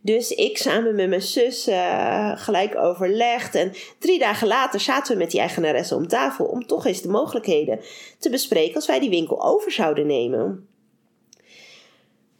Dus 0.00 0.30
ik 0.30 0.58
samen 0.58 0.94
met 0.94 1.08
mijn 1.08 1.22
zus 1.22 1.68
uh, 1.68 2.32
gelijk 2.34 2.76
overlegd. 2.76 3.54
En 3.54 3.72
drie 3.98 4.18
dagen 4.18 4.46
later 4.46 4.80
zaten 4.80 5.12
we 5.12 5.18
met 5.18 5.30
die 5.30 5.40
eigenaresse 5.40 5.94
om 5.94 6.08
tafel 6.08 6.44
om 6.44 6.66
toch 6.66 6.86
eens 6.86 7.02
de 7.02 7.08
mogelijkheden 7.08 7.80
te 8.18 8.30
bespreken 8.30 8.74
als 8.74 8.86
wij 8.86 9.00
die 9.00 9.10
winkel 9.10 9.44
over 9.44 9.72
zouden 9.72 10.06
nemen. 10.06 10.68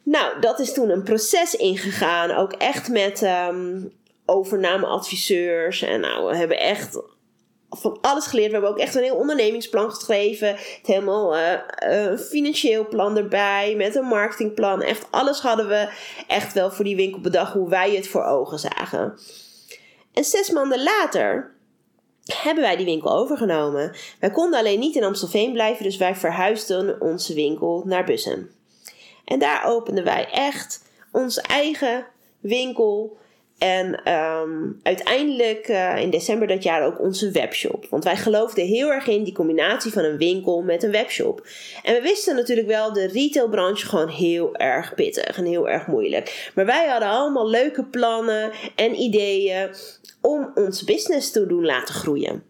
Nou, 0.03 0.39
dat 0.39 0.59
is 0.59 0.73
toen 0.73 0.89
een 0.89 1.03
proces 1.03 1.55
ingegaan. 1.55 2.31
Ook 2.31 2.53
echt 2.53 2.89
met 2.89 3.21
um, 3.21 3.91
overnameadviseurs. 4.27 5.81
En 5.81 5.99
nou, 5.99 6.27
we 6.29 6.35
hebben 6.35 6.59
echt 6.59 7.01
van 7.69 7.97
alles 8.01 8.25
geleerd. 8.25 8.47
We 8.47 8.53
hebben 8.53 8.71
ook 8.71 8.79
echt 8.79 8.95
een 8.95 9.03
heel 9.03 9.15
ondernemingsplan 9.15 9.91
geschreven. 9.91 10.47
Het 10.47 10.79
helemaal 10.83 11.37
uh, 11.37 12.17
financieel 12.17 12.87
plan 12.87 13.17
erbij. 13.17 13.73
Met 13.75 13.95
een 13.95 14.05
marketingplan. 14.05 14.81
Echt 14.81 15.07
alles 15.09 15.39
hadden 15.39 15.67
we 15.67 15.89
echt 16.27 16.53
wel 16.53 16.71
voor 16.71 16.85
die 16.85 16.95
winkel 16.95 17.21
bedacht. 17.21 17.53
Hoe 17.53 17.69
wij 17.69 17.95
het 17.95 18.07
voor 18.07 18.23
ogen 18.23 18.59
zagen. 18.59 19.19
En 20.13 20.23
zes 20.23 20.49
maanden 20.49 20.83
later 20.83 21.55
hebben 22.33 22.63
wij 22.63 22.75
die 22.75 22.85
winkel 22.85 23.11
overgenomen. 23.11 23.95
Wij 24.19 24.31
konden 24.31 24.59
alleen 24.59 24.79
niet 24.79 24.95
in 24.95 25.03
Amstelveen 25.03 25.53
blijven, 25.53 25.83
dus 25.83 25.97
wij 25.97 26.15
verhuisden 26.15 27.01
onze 27.01 27.33
winkel 27.33 27.83
naar 27.85 28.03
Bussen. 28.03 28.51
En 29.25 29.39
daar 29.39 29.65
openden 29.65 30.03
wij 30.03 30.29
echt 30.31 30.83
onze 31.11 31.41
eigen 31.41 32.05
winkel. 32.39 33.17
En 33.57 34.03
ehm, 34.03 34.71
uiteindelijk 34.83 35.67
uh, 35.67 35.97
in 35.97 36.09
december 36.09 36.47
dat 36.47 36.63
jaar 36.63 36.85
ook 36.85 36.99
onze 36.99 37.31
webshop. 37.31 37.85
Want 37.89 38.03
wij 38.03 38.17
geloofden 38.17 38.65
heel 38.65 38.91
erg 38.91 39.07
in 39.07 39.23
die 39.23 39.33
combinatie 39.33 39.91
van 39.91 40.03
een 40.03 40.17
winkel 40.17 40.61
met 40.61 40.83
een 40.83 40.91
webshop. 40.91 41.47
En 41.83 41.93
we 41.93 42.01
wisten 42.01 42.35
natuurlijk 42.35 42.67
wel 42.67 42.93
de 42.93 43.07
retailbranche 43.07 43.85
gewoon 43.85 44.09
heel 44.09 44.55
erg 44.55 44.93
pittig 44.93 45.37
en 45.37 45.45
heel 45.45 45.69
erg 45.69 45.87
moeilijk. 45.87 46.51
Maar 46.55 46.65
wij 46.65 46.87
hadden 46.87 47.09
allemaal 47.09 47.49
leuke 47.49 47.83
plannen 47.83 48.51
en 48.75 48.95
ideeën 48.95 49.69
om 50.21 50.51
ons 50.55 50.83
business 50.83 51.31
te 51.31 51.47
doen 51.47 51.65
laten 51.65 51.95
groeien. 51.95 52.43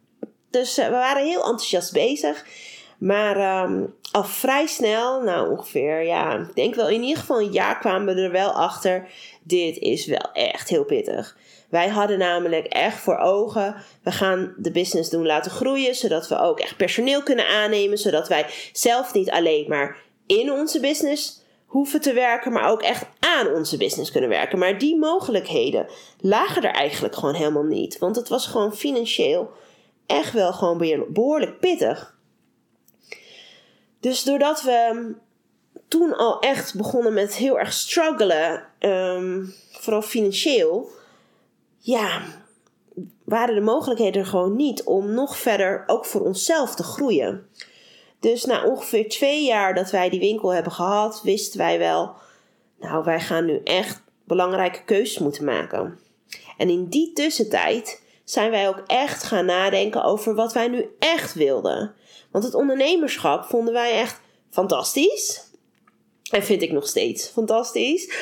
Dus 0.49 0.79
uh, 0.79 0.85
we 0.85 0.91
waren 0.91 1.25
heel 1.25 1.43
enthousiast 1.43 1.93
bezig. 1.93 2.45
Maar 2.97 3.63
um, 3.63 3.95
al 4.11 4.23
vrij 4.23 4.67
snel, 4.67 5.21
nou 5.21 5.51
ongeveer, 5.51 6.03
ja, 6.03 6.37
ik 6.37 6.55
denk 6.55 6.75
wel 6.75 6.89
in 6.89 7.01
ieder 7.01 7.19
geval 7.19 7.41
een 7.41 7.51
jaar 7.51 7.79
kwamen 7.79 8.15
we 8.15 8.21
er 8.21 8.31
wel 8.31 8.51
achter. 8.51 9.07
Dit 9.43 9.77
is 9.77 10.05
wel 10.05 10.31
echt 10.33 10.69
heel 10.69 10.85
pittig. 10.85 11.37
Wij 11.69 11.87
hadden 11.87 12.17
namelijk 12.17 12.65
echt 12.65 12.97
voor 12.97 13.17
ogen, 13.17 13.75
we 14.03 14.11
gaan 14.11 14.53
de 14.57 14.71
business 14.71 15.09
doen 15.09 15.25
laten 15.25 15.51
groeien, 15.51 15.95
zodat 15.95 16.27
we 16.27 16.39
ook 16.39 16.59
echt 16.59 16.77
personeel 16.77 17.23
kunnen 17.23 17.47
aannemen, 17.47 17.97
zodat 17.97 18.27
wij 18.27 18.45
zelf 18.71 19.13
niet 19.13 19.31
alleen 19.31 19.65
maar 19.67 19.97
in 20.25 20.51
onze 20.51 20.79
business 20.79 21.41
hoeven 21.65 22.01
te 22.01 22.13
werken, 22.13 22.51
maar 22.51 22.69
ook 22.69 22.81
echt 22.81 23.05
aan 23.19 23.47
onze 23.47 23.77
business 23.77 24.11
kunnen 24.11 24.29
werken. 24.29 24.59
Maar 24.59 24.77
die 24.77 24.97
mogelijkheden 24.97 25.87
lagen 26.19 26.63
er 26.63 26.73
eigenlijk 26.73 27.15
gewoon 27.15 27.35
helemaal 27.35 27.63
niet, 27.63 27.97
want 27.97 28.15
het 28.15 28.29
was 28.29 28.47
gewoon 28.47 28.75
financieel 28.75 29.51
echt 30.05 30.33
wel 30.33 30.53
gewoon 30.53 31.05
behoorlijk 31.09 31.59
pittig. 31.59 32.16
Dus 33.99 34.23
doordat 34.23 34.61
we 34.61 35.13
toen 35.87 36.15
al 36.15 36.39
echt 36.39 36.75
begonnen 36.75 37.13
met 37.13 37.35
heel 37.35 37.59
erg 37.59 37.73
struggelen, 37.73 38.63
um, 38.79 39.53
vooral 39.71 40.01
financieel, 40.01 40.89
ja, 41.77 42.21
waren 43.23 43.55
de 43.55 43.61
mogelijkheden 43.61 44.21
er 44.21 44.27
gewoon 44.27 44.55
niet 44.55 44.83
om 44.83 45.13
nog 45.13 45.37
verder 45.37 45.83
ook 45.87 46.05
voor 46.05 46.21
onszelf 46.21 46.75
te 46.75 46.83
groeien. 46.83 47.47
Dus 48.19 48.45
na 48.45 48.63
ongeveer 48.63 49.09
twee 49.09 49.45
jaar 49.45 49.73
dat 49.73 49.91
wij 49.91 50.09
die 50.09 50.19
winkel 50.19 50.53
hebben 50.53 50.71
gehad, 50.71 51.21
wisten 51.23 51.57
wij 51.57 51.79
wel, 51.79 52.13
nou, 52.79 53.03
wij 53.03 53.19
gaan 53.19 53.45
nu 53.45 53.61
echt 53.63 54.01
belangrijke 54.23 54.83
keuzes 54.83 55.17
moeten 55.17 55.45
maken. 55.45 55.99
En 56.57 56.69
in 56.69 56.85
die 56.85 57.13
tussentijd 57.13 58.03
zijn 58.23 58.51
wij 58.51 58.67
ook 58.67 58.83
echt 58.87 59.23
gaan 59.23 59.45
nadenken 59.45 60.03
over 60.03 60.35
wat 60.35 60.53
wij 60.53 60.67
nu 60.67 60.95
echt 60.99 61.33
wilden. 61.33 61.93
Want 62.37 62.49
het 62.49 62.61
ondernemerschap 62.61 63.43
vonden 63.43 63.73
wij 63.73 63.99
echt 63.99 64.21
fantastisch. 64.49 65.51
En 66.31 66.43
vind 66.43 66.61
ik 66.61 66.71
nog 66.71 66.87
steeds 66.87 67.27
fantastisch. 67.27 68.13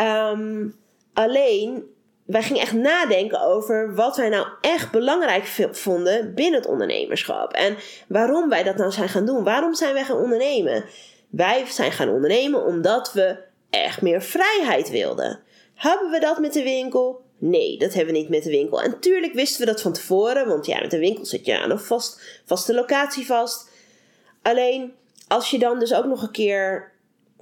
Um, 0.00 0.76
alleen, 1.12 1.84
wij 2.26 2.42
gingen 2.42 2.62
echt 2.62 2.72
nadenken 2.72 3.40
over 3.40 3.94
wat 3.94 4.16
wij 4.16 4.28
nou 4.28 4.46
echt 4.60 4.90
belangrijk 4.90 5.68
vonden 5.72 6.34
binnen 6.34 6.60
het 6.60 6.68
ondernemerschap. 6.68 7.52
En 7.52 7.76
waarom 8.08 8.48
wij 8.48 8.62
dat 8.62 8.76
nou 8.76 8.90
zijn 8.90 9.08
gaan 9.08 9.26
doen. 9.26 9.44
Waarom 9.44 9.74
zijn 9.74 9.94
wij 9.94 10.04
gaan 10.04 10.18
ondernemen? 10.18 10.84
Wij 11.30 11.66
zijn 11.66 11.92
gaan 11.92 12.08
ondernemen 12.08 12.64
omdat 12.64 13.12
we 13.12 13.38
echt 13.70 14.02
meer 14.02 14.22
vrijheid 14.22 14.90
wilden. 14.90 15.40
Hebben 15.74 16.10
we 16.10 16.20
dat 16.20 16.38
met 16.38 16.52
de 16.52 16.62
winkel? 16.62 17.23
Nee, 17.46 17.78
dat 17.78 17.94
hebben 17.94 18.14
we 18.14 18.20
niet 18.20 18.28
met 18.28 18.42
de 18.42 18.50
winkel. 18.50 18.82
En 18.82 19.00
tuurlijk 19.00 19.32
wisten 19.32 19.60
we 19.60 19.72
dat 19.72 19.82
van 19.82 19.92
tevoren, 19.92 20.48
want 20.48 20.66
ja, 20.66 20.80
met 20.80 20.90
de 20.90 20.98
winkel 20.98 21.24
zit 21.24 21.46
je 21.46 21.58
aan 21.58 21.70
een 21.70 21.78
vast, 21.78 22.20
vaste 22.44 22.74
locatie 22.74 23.26
vast. 23.26 23.68
Alleen 24.42 24.92
als 25.28 25.50
je 25.50 25.58
dan 25.58 25.78
dus 25.78 25.94
ook 25.94 26.04
nog 26.04 26.22
een 26.22 26.30
keer 26.30 26.92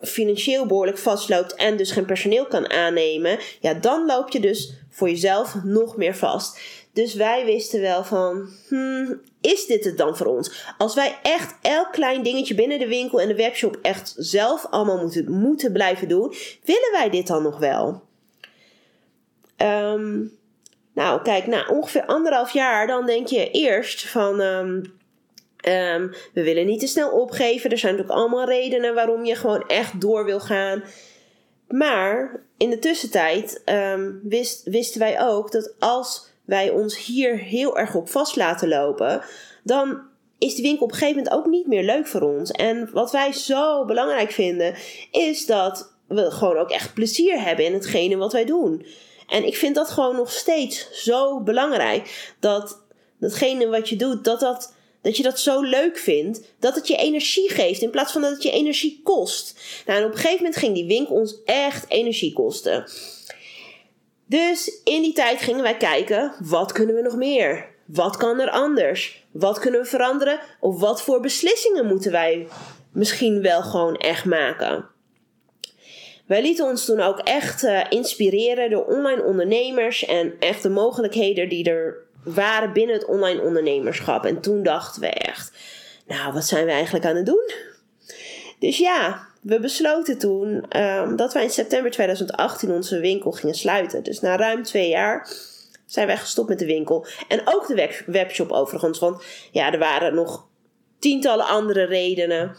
financieel 0.00 0.66
behoorlijk 0.66 0.98
vastloopt 0.98 1.54
en 1.54 1.76
dus 1.76 1.90
geen 1.90 2.04
personeel 2.04 2.46
kan 2.46 2.70
aannemen, 2.70 3.38
ja, 3.60 3.74
dan 3.74 4.06
loop 4.06 4.30
je 4.30 4.40
dus 4.40 4.72
voor 4.90 5.08
jezelf 5.08 5.54
nog 5.64 5.96
meer 5.96 6.16
vast. 6.16 6.60
Dus 6.92 7.14
wij 7.14 7.44
wisten 7.44 7.80
wel 7.80 8.04
van, 8.04 8.48
hmm, 8.68 9.20
is 9.40 9.66
dit 9.66 9.84
het 9.84 9.98
dan 9.98 10.16
voor 10.16 10.26
ons? 10.26 10.74
Als 10.78 10.94
wij 10.94 11.18
echt 11.22 11.54
elk 11.60 11.92
klein 11.92 12.22
dingetje 12.22 12.54
binnen 12.54 12.78
de 12.78 12.88
winkel 12.88 13.20
en 13.20 13.28
de 13.28 13.34
webshop 13.34 13.78
echt 13.82 14.14
zelf 14.16 14.66
allemaal 14.70 15.00
moeten, 15.00 15.30
moeten 15.30 15.72
blijven 15.72 16.08
doen, 16.08 16.34
willen 16.64 16.92
wij 16.92 17.10
dit 17.10 17.26
dan 17.26 17.42
nog 17.42 17.58
wel? 17.58 18.10
Um, 19.62 20.32
nou, 20.94 21.22
kijk, 21.22 21.46
na 21.46 21.66
ongeveer 21.68 22.06
anderhalf 22.06 22.52
jaar, 22.52 22.86
dan 22.86 23.06
denk 23.06 23.26
je 23.26 23.50
eerst 23.50 24.08
van. 24.08 24.40
Um, 24.40 25.00
we 26.32 26.42
willen 26.42 26.66
niet 26.66 26.80
te 26.80 26.86
snel 26.86 27.10
opgeven. 27.10 27.70
Er 27.70 27.78
zijn 27.78 27.92
natuurlijk 27.94 28.20
allemaal 28.20 28.46
redenen 28.46 28.94
waarom 28.94 29.24
je 29.24 29.34
gewoon 29.34 29.66
echt 29.66 30.00
door 30.00 30.24
wil 30.24 30.40
gaan. 30.40 30.82
Maar 31.68 32.44
in 32.56 32.70
de 32.70 32.78
tussentijd 32.78 33.62
wist, 34.22 34.62
wisten 34.64 35.00
wij 35.00 35.20
ook 35.20 35.52
dat 35.52 35.74
als 35.78 36.32
wij 36.44 36.70
ons 36.70 37.04
hier 37.06 37.38
heel 37.38 37.78
erg 37.78 37.94
op 37.94 38.08
vast 38.08 38.36
laten 38.36 38.68
lopen, 38.68 39.22
dan 39.62 40.00
is 40.38 40.54
die 40.54 40.64
winkel 40.64 40.84
op 40.84 40.92
een 40.92 40.98
gegeven 40.98 41.22
moment 41.22 41.34
ook 41.34 41.46
niet 41.46 41.66
meer 41.66 41.82
leuk 41.84 42.06
voor 42.06 42.20
ons. 42.20 42.50
En 42.50 42.88
wat 42.92 43.10
wij 43.12 43.32
zo 43.32 43.84
belangrijk 43.84 44.30
vinden, 44.30 44.74
is 45.10 45.46
dat 45.46 45.94
we 46.08 46.30
gewoon 46.30 46.56
ook 46.56 46.70
echt 46.70 46.94
plezier 46.94 47.40
hebben 47.40 47.64
in 47.64 47.72
hetgene 47.72 48.16
wat 48.16 48.32
wij 48.32 48.44
doen. 48.44 48.86
En 49.32 49.46
ik 49.46 49.56
vind 49.56 49.74
dat 49.74 49.90
gewoon 49.90 50.16
nog 50.16 50.32
steeds 50.32 50.88
zo 50.92 51.40
belangrijk. 51.40 52.32
Dat 52.40 52.82
datgene 53.18 53.68
wat 53.68 53.88
je 53.88 53.96
doet, 53.96 54.24
dat, 54.24 54.40
dat, 54.40 54.74
dat 55.02 55.16
je 55.16 55.22
dat 55.22 55.38
zo 55.38 55.60
leuk 55.60 55.98
vindt. 55.98 56.40
Dat 56.58 56.74
het 56.74 56.88
je 56.88 56.96
energie 56.96 57.50
geeft 57.50 57.82
in 57.82 57.90
plaats 57.90 58.12
van 58.12 58.22
dat 58.22 58.30
het 58.30 58.42
je 58.42 58.50
energie 58.50 59.00
kost. 59.04 59.60
Nou, 59.86 59.98
en 59.98 60.04
op 60.04 60.10
een 60.10 60.16
gegeven 60.16 60.36
moment 60.36 60.56
ging 60.56 60.74
die 60.74 60.86
winkel 60.86 61.14
ons 61.14 61.42
echt 61.44 61.84
energie 61.88 62.32
kosten. 62.32 62.90
Dus 64.26 64.80
in 64.84 65.02
die 65.02 65.12
tijd 65.12 65.40
gingen 65.40 65.62
wij 65.62 65.76
kijken, 65.76 66.34
wat 66.38 66.72
kunnen 66.72 66.94
we 66.94 67.02
nog 67.02 67.16
meer? 67.16 67.68
Wat 67.86 68.16
kan 68.16 68.40
er 68.40 68.50
anders? 68.50 69.24
Wat 69.30 69.58
kunnen 69.58 69.80
we 69.80 69.86
veranderen? 69.86 70.40
Of 70.60 70.80
wat 70.80 71.02
voor 71.02 71.20
beslissingen 71.20 71.86
moeten 71.86 72.12
wij 72.12 72.46
misschien 72.92 73.42
wel 73.42 73.62
gewoon 73.62 73.96
echt 73.96 74.24
maken? 74.24 74.91
Wij 76.26 76.42
lieten 76.42 76.66
ons 76.66 76.84
toen 76.84 77.00
ook 77.00 77.18
echt 77.18 77.62
uh, 77.62 77.80
inspireren 77.88 78.70
door 78.70 78.84
online 78.84 79.22
ondernemers 79.22 80.04
en 80.04 80.34
echt 80.38 80.62
de 80.62 80.68
mogelijkheden 80.68 81.48
die 81.48 81.70
er 81.70 81.96
waren 82.24 82.72
binnen 82.72 82.94
het 82.94 83.04
online 83.04 83.42
ondernemerschap. 83.42 84.24
En 84.24 84.40
toen 84.40 84.62
dachten 84.62 85.00
we 85.00 85.08
echt, 85.08 85.52
nou, 86.06 86.32
wat 86.32 86.44
zijn 86.44 86.64
we 86.64 86.70
eigenlijk 86.70 87.04
aan 87.04 87.16
het 87.16 87.26
doen? 87.26 87.50
Dus 88.58 88.78
ja, 88.78 89.26
we 89.40 89.60
besloten 89.60 90.18
toen 90.18 90.78
um, 90.82 91.16
dat 91.16 91.32
wij 91.32 91.42
in 91.42 91.50
september 91.50 91.90
2018 91.90 92.70
onze 92.70 93.00
winkel 93.00 93.32
gingen 93.32 93.54
sluiten. 93.54 94.02
Dus 94.02 94.20
na 94.20 94.36
ruim 94.36 94.62
twee 94.62 94.88
jaar 94.88 95.28
zijn 95.86 96.06
wij 96.06 96.16
gestopt 96.16 96.48
met 96.48 96.58
de 96.58 96.66
winkel. 96.66 97.06
En 97.28 97.40
ook 97.44 97.66
de 97.66 98.02
webshop 98.06 98.50
overigens. 98.50 98.98
Want 98.98 99.24
ja, 99.50 99.72
er 99.72 99.78
waren 99.78 100.14
nog 100.14 100.46
tientallen 100.98 101.46
andere 101.46 101.84
redenen 101.84 102.56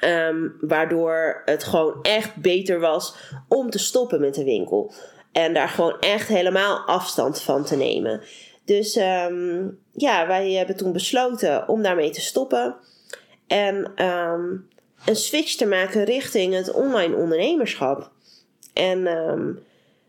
Ehm, 0.00 0.48
waardoor 0.60 1.42
het 1.44 1.64
gewoon 1.64 1.98
echt 2.02 2.36
beter 2.36 2.80
was 2.80 3.14
om 3.48 3.70
te 3.70 3.78
stoppen 3.78 4.20
met 4.20 4.34
de 4.34 4.44
winkel. 4.44 4.92
En 5.32 5.54
daar 5.54 5.68
gewoon 5.68 5.98
echt 6.00 6.28
helemaal 6.28 6.78
afstand 6.78 7.40
van 7.40 7.64
te 7.64 7.76
nemen. 7.76 8.20
Dus 8.64 8.96
ehm, 8.96 9.68
ja, 9.92 10.26
wij 10.26 10.52
hebben 10.52 10.76
toen 10.76 10.92
besloten 10.92 11.68
om 11.68 11.82
daarmee 11.82 12.10
te 12.10 12.20
stoppen. 12.20 12.76
En 13.46 13.92
ehm, 13.94 14.56
een 15.06 15.16
switch 15.16 15.54
te 15.54 15.66
maken 15.66 16.04
richting 16.04 16.54
het 16.54 16.72
online 16.72 17.16
ondernemerschap. 17.16 18.10
En 18.72 19.08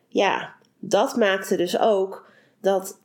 ja, 0.07 0.55
dat 0.79 1.15
maakte 1.15 1.57
dus 1.57 1.79
ook 1.79 2.25
dat 2.61 2.99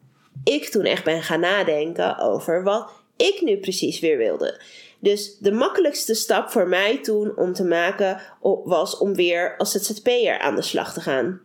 ik 0.44 0.64
toen 0.64 0.84
echt 0.84 1.04
ben 1.04 1.22
gaan 1.22 1.40
nadenken 1.40 2.18
over 2.18 2.62
wat 2.62 2.90
ik 3.16 3.40
nu 3.42 3.56
precies 3.56 4.00
weer 4.00 4.16
wilde. 4.16 4.60
Dus 5.00 5.38
de 5.38 5.52
makkelijkste 5.52 6.14
stap 6.14 6.50
voor 6.50 6.68
mij 6.68 7.02
toen 7.02 7.36
om 7.36 7.52
te 7.52 7.64
maken 7.64 8.20
was 8.64 8.98
om 8.98 9.14
weer 9.14 9.56
als 9.56 9.70
ZZP'er 9.70 10.38
aan 10.38 10.54
de 10.54 10.62
slag 10.62 10.92
te 10.92 11.00
gaan. 11.00 11.40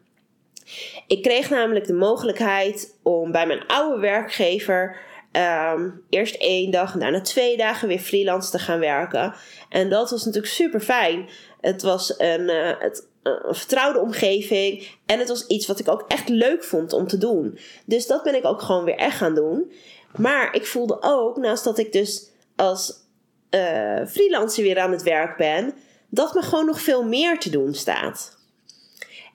Ik 1.07 1.21
kreeg 1.21 1.49
namelijk 1.49 1.87
de 1.87 1.93
mogelijkheid 1.93 2.97
om 3.03 3.31
bij 3.31 3.47
mijn 3.47 3.65
oude 3.67 3.99
werkgever 3.99 4.99
ehm, 5.31 5.89
eerst 6.09 6.35
één 6.35 6.71
dag 6.71 6.93
en 6.93 6.99
daarna 6.99 7.21
twee 7.21 7.57
dagen 7.57 7.87
weer 7.87 7.99
freelance 7.99 8.51
te 8.51 8.59
gaan 8.59 8.79
werken. 8.79 9.33
En 9.69 9.89
dat 9.89 10.09
was 10.09 10.25
natuurlijk 10.25 10.53
super 10.53 10.79
fijn. 10.79 11.29
Het 11.61 11.81
was 11.81 12.13
een, 12.17 12.41
uh, 12.41 12.71
het, 12.79 13.07
een 13.23 13.55
vertrouwde 13.55 13.99
omgeving 13.99 14.87
en 15.05 15.19
het 15.19 15.27
was 15.27 15.47
iets 15.47 15.67
wat 15.67 15.79
ik 15.79 15.89
ook 15.89 16.05
echt 16.07 16.29
leuk 16.29 16.63
vond 16.63 16.93
om 16.93 17.07
te 17.07 17.17
doen. 17.17 17.59
Dus 17.85 18.07
dat 18.07 18.23
ben 18.23 18.35
ik 18.35 18.45
ook 18.45 18.61
gewoon 18.61 18.83
weer 18.83 18.97
echt 18.97 19.17
gaan 19.17 19.35
doen. 19.35 19.71
Maar 20.17 20.55
ik 20.55 20.65
voelde 20.65 20.97
ook, 21.01 21.37
naast 21.37 21.63
dat 21.63 21.77
ik 21.77 21.91
dus 21.91 22.29
als 22.55 23.00
uh, 23.55 24.07
freelancer 24.07 24.63
weer 24.63 24.79
aan 24.79 24.91
het 24.91 25.03
werk 25.03 25.37
ben, 25.37 25.73
dat 26.09 26.33
me 26.33 26.41
gewoon 26.41 26.65
nog 26.65 26.81
veel 26.81 27.03
meer 27.03 27.39
te 27.39 27.49
doen 27.49 27.73
staat. 27.73 28.37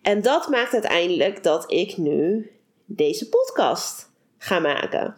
En 0.02 0.22
dat 0.22 0.48
maakt 0.48 0.72
uiteindelijk 0.72 1.42
dat 1.42 1.72
ik 1.72 1.96
nu 1.96 2.50
deze 2.84 3.28
podcast 3.28 4.10
ga 4.38 4.58
maken. 4.58 5.16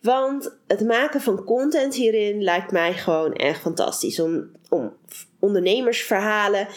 Want 0.00 0.56
het 0.66 0.80
maken 0.80 1.20
van 1.20 1.44
content 1.44 1.94
hierin 1.94 2.42
lijkt 2.42 2.70
mij 2.70 2.94
gewoon 2.94 3.32
echt 3.32 3.60
fantastisch. 3.60 4.20
Om, 4.20 4.50
om 4.68 4.96
ondernemersverhalen 5.38 6.68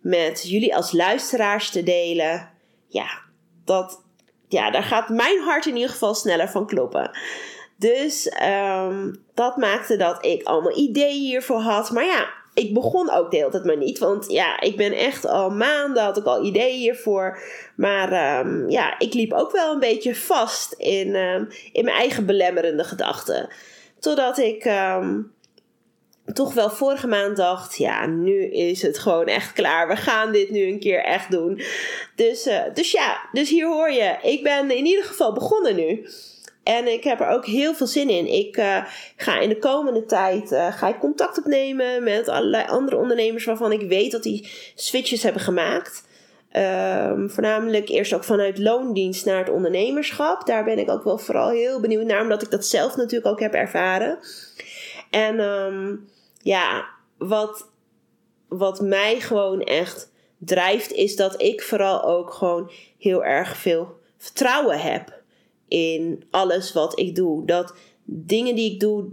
met 0.00 0.48
jullie 0.48 0.76
als 0.76 0.92
luisteraars 0.92 1.70
te 1.70 1.82
delen. 1.82 2.50
Ja, 2.88 3.20
dat, 3.64 4.02
ja, 4.48 4.70
daar 4.70 4.82
gaat 4.82 5.08
mijn 5.08 5.40
hart 5.40 5.66
in 5.66 5.74
ieder 5.74 5.90
geval 5.90 6.14
sneller 6.14 6.48
van 6.48 6.66
kloppen. 6.66 7.10
Dus 7.76 8.28
ehm, 8.28 9.12
dat 9.34 9.56
maakte 9.56 9.96
dat 9.96 10.24
ik 10.24 10.42
allemaal 10.42 10.78
ideeën 10.78 11.20
hiervoor 11.20 11.60
had. 11.60 11.90
Maar 11.90 12.04
ja, 12.04 12.28
ik 12.54 12.74
begon 12.74 13.10
ook 13.10 13.30
de 13.30 13.36
hele 13.36 13.50
tijd 13.50 13.64
maar 13.64 13.76
niet. 13.76 13.98
Want 13.98 14.30
ja, 14.30 14.60
ik 14.60 14.76
ben 14.76 14.92
echt 14.92 15.26
al 15.26 15.50
maanden 15.50 16.02
had 16.02 16.16
ik 16.16 16.24
al 16.24 16.44
ideeën 16.44 16.78
hiervoor. 16.78 17.38
Maar 17.76 18.12
ehm, 18.12 18.70
ja, 18.70 18.98
ik 18.98 19.14
liep 19.14 19.32
ook 19.32 19.52
wel 19.52 19.72
een 19.72 19.80
beetje 19.80 20.14
vast 20.14 20.72
in, 20.72 21.14
ehm, 21.14 21.44
in 21.72 21.84
mijn 21.84 21.96
eigen 21.96 22.26
belemmerende 22.26 22.84
gedachten. 22.84 23.48
Totdat 23.98 24.38
ik 24.38 24.64
toch 26.32 26.54
wel 26.54 26.70
vorige 26.70 27.06
maand 27.06 27.36
dacht: 27.36 27.76
ja, 27.76 28.06
nu 28.06 28.44
is 28.44 28.82
het 28.82 28.98
gewoon 28.98 29.26
echt 29.26 29.52
klaar. 29.52 29.88
We 29.88 29.96
gaan 29.96 30.32
dit 30.32 30.50
nu 30.50 30.62
een 30.66 30.80
keer 30.80 31.04
echt 31.04 31.30
doen. 31.30 31.60
Dus, 32.14 32.46
uh, 32.46 32.60
dus 32.74 32.90
ja, 32.90 33.28
dus 33.32 33.50
hier 33.50 33.66
hoor 33.66 33.90
je. 33.90 34.16
Ik 34.22 34.42
ben 34.42 34.70
in 34.70 34.86
ieder 34.86 35.04
geval 35.04 35.32
begonnen 35.32 35.76
nu. 35.76 36.08
En 36.66 36.92
ik 36.92 37.04
heb 37.04 37.20
er 37.20 37.28
ook 37.28 37.46
heel 37.46 37.74
veel 37.74 37.86
zin 37.86 38.10
in. 38.10 38.26
Ik 38.26 38.56
uh, 38.56 38.84
ga 39.16 39.38
in 39.38 39.48
de 39.48 39.58
komende 39.58 40.04
tijd 40.04 40.52
uh, 40.52 40.72
ga 40.72 40.88
ik 40.88 40.98
contact 40.98 41.38
opnemen 41.38 42.02
met 42.02 42.28
allerlei 42.28 42.66
andere 42.66 42.96
ondernemers 42.96 43.44
waarvan 43.44 43.72
ik 43.72 43.88
weet 43.88 44.12
dat 44.12 44.22
die 44.22 44.48
switches 44.74 45.22
hebben 45.22 45.42
gemaakt. 45.42 46.04
Um, 46.52 47.30
voornamelijk 47.30 47.88
eerst 47.88 48.14
ook 48.14 48.24
vanuit 48.24 48.58
loondienst 48.58 49.24
naar 49.24 49.38
het 49.38 49.50
ondernemerschap. 49.50 50.46
Daar 50.46 50.64
ben 50.64 50.78
ik 50.78 50.90
ook 50.90 51.04
wel 51.04 51.18
vooral 51.18 51.48
heel 51.48 51.80
benieuwd 51.80 52.06
naar, 52.06 52.22
omdat 52.22 52.42
ik 52.42 52.50
dat 52.50 52.66
zelf 52.66 52.96
natuurlijk 52.96 53.32
ook 53.32 53.40
heb 53.40 53.54
ervaren. 53.54 54.18
En 55.10 55.40
um, 55.40 56.08
ja, 56.42 56.86
wat, 57.18 57.70
wat 58.48 58.80
mij 58.80 59.20
gewoon 59.20 59.60
echt 59.60 60.12
drijft, 60.38 60.92
is 60.92 61.16
dat 61.16 61.42
ik 61.42 61.62
vooral 61.62 62.04
ook 62.04 62.32
gewoon 62.32 62.70
heel 62.98 63.24
erg 63.24 63.56
veel 63.56 63.98
vertrouwen 64.18 64.78
heb 64.78 65.24
in 65.68 66.24
alles 66.30 66.72
wat 66.72 66.98
ik 66.98 67.14
doe. 67.14 67.46
Dat 67.46 67.74
dingen 68.04 68.54
die 68.54 68.72
ik 68.72 68.80
doe, 68.80 69.04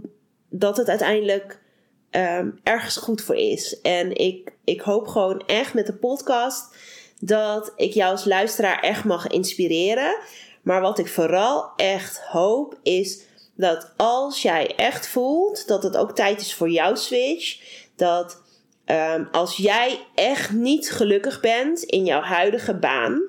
dat 0.48 0.76
het 0.76 0.88
uiteindelijk 0.88 1.62
um, 2.10 2.60
ergens 2.62 2.96
goed 2.96 3.22
voor 3.22 3.36
is. 3.36 3.80
En 3.80 4.16
ik, 4.16 4.52
ik 4.64 4.80
hoop 4.80 5.06
gewoon 5.06 5.42
echt 5.46 5.74
met 5.74 5.86
de 5.86 5.96
podcast 5.96 6.76
dat 7.20 7.72
ik 7.76 7.92
jou 7.92 8.10
als 8.10 8.24
luisteraar 8.24 8.80
echt 8.80 9.04
mag 9.04 9.26
inspireren. 9.26 10.16
Maar 10.62 10.80
wat 10.80 10.98
ik 10.98 11.08
vooral 11.08 11.72
echt 11.76 12.20
hoop 12.20 12.78
is 12.82 13.22
dat 13.56 13.92
als 13.96 14.42
jij 14.42 14.74
echt 14.76 15.08
voelt 15.08 15.66
dat 15.66 15.82
het 15.82 15.96
ook 15.96 16.14
tijd 16.14 16.40
is 16.40 16.54
voor 16.54 16.70
jouw 16.70 16.94
switch, 16.94 17.60
dat 17.96 18.42
um, 18.86 19.28
als 19.32 19.56
jij 19.56 20.06
echt 20.14 20.52
niet 20.52 20.90
gelukkig 20.90 21.40
bent 21.40 21.82
in 21.82 22.04
jouw 22.04 22.20
huidige 22.20 22.74
baan 22.74 23.22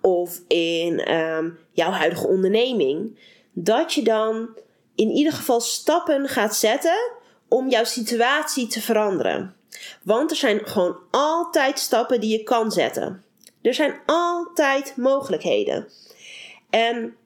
of 0.00 0.40
in 0.48 1.12
um, 1.12 1.58
jouw 1.72 1.90
huidige 1.90 2.26
onderneming, 2.26 3.18
dat 3.52 3.92
je 3.92 4.02
dan 4.02 4.48
in 4.94 5.10
ieder 5.10 5.32
geval 5.32 5.60
stappen 5.60 6.28
gaat 6.28 6.56
zetten 6.56 7.12
om 7.48 7.68
jouw 7.68 7.84
situatie 7.84 8.66
te 8.66 8.80
veranderen. 8.80 9.54
Want 10.02 10.30
er 10.30 10.36
zijn 10.36 10.60
gewoon 10.66 10.96
altijd 11.10 11.78
stappen 11.78 12.20
die 12.20 12.38
je 12.38 12.42
kan 12.42 12.72
zetten. 12.72 13.24
Er 13.62 13.74
zijn 13.74 14.00
altijd 14.06 14.96
mogelijkheden. 14.96 15.88
En 16.70 17.16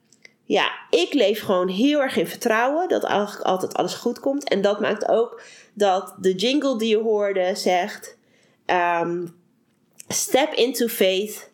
ja, 0.44 0.70
ik 0.90 1.12
leef 1.12 1.42
gewoon 1.42 1.68
heel 1.68 2.00
erg 2.00 2.16
in 2.16 2.26
vertrouwen 2.26 2.88
dat 2.88 3.04
eigenlijk 3.04 3.46
altijd 3.46 3.74
alles 3.74 3.94
goed 3.94 4.20
komt. 4.20 4.48
En 4.48 4.60
dat 4.60 4.80
maakt 4.80 5.08
ook 5.08 5.42
dat 5.74 6.14
de 6.20 6.34
jingle 6.34 6.78
die 6.78 6.88
je 6.88 7.02
hoorde 7.02 7.54
zegt: 7.54 8.18
um, 8.66 9.36
Step 10.08 10.52
into 10.52 10.86
faith 10.86 11.47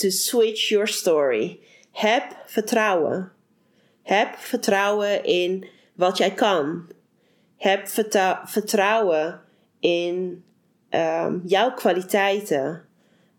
to 0.00 0.10
switch 0.10 0.68
your 0.68 0.88
story. 0.88 1.60
Heb 1.92 2.36
vertrouwen. 2.46 3.32
Heb 4.02 4.34
vertrouwen 4.34 5.24
in 5.24 5.66
wat 5.94 6.16
jij 6.18 6.34
kan. 6.34 6.88
Heb 7.56 7.88
vertrouwen 8.44 9.40
in 9.80 10.44
um, 10.90 11.42
jouw 11.46 11.74
kwaliteiten. 11.74 12.84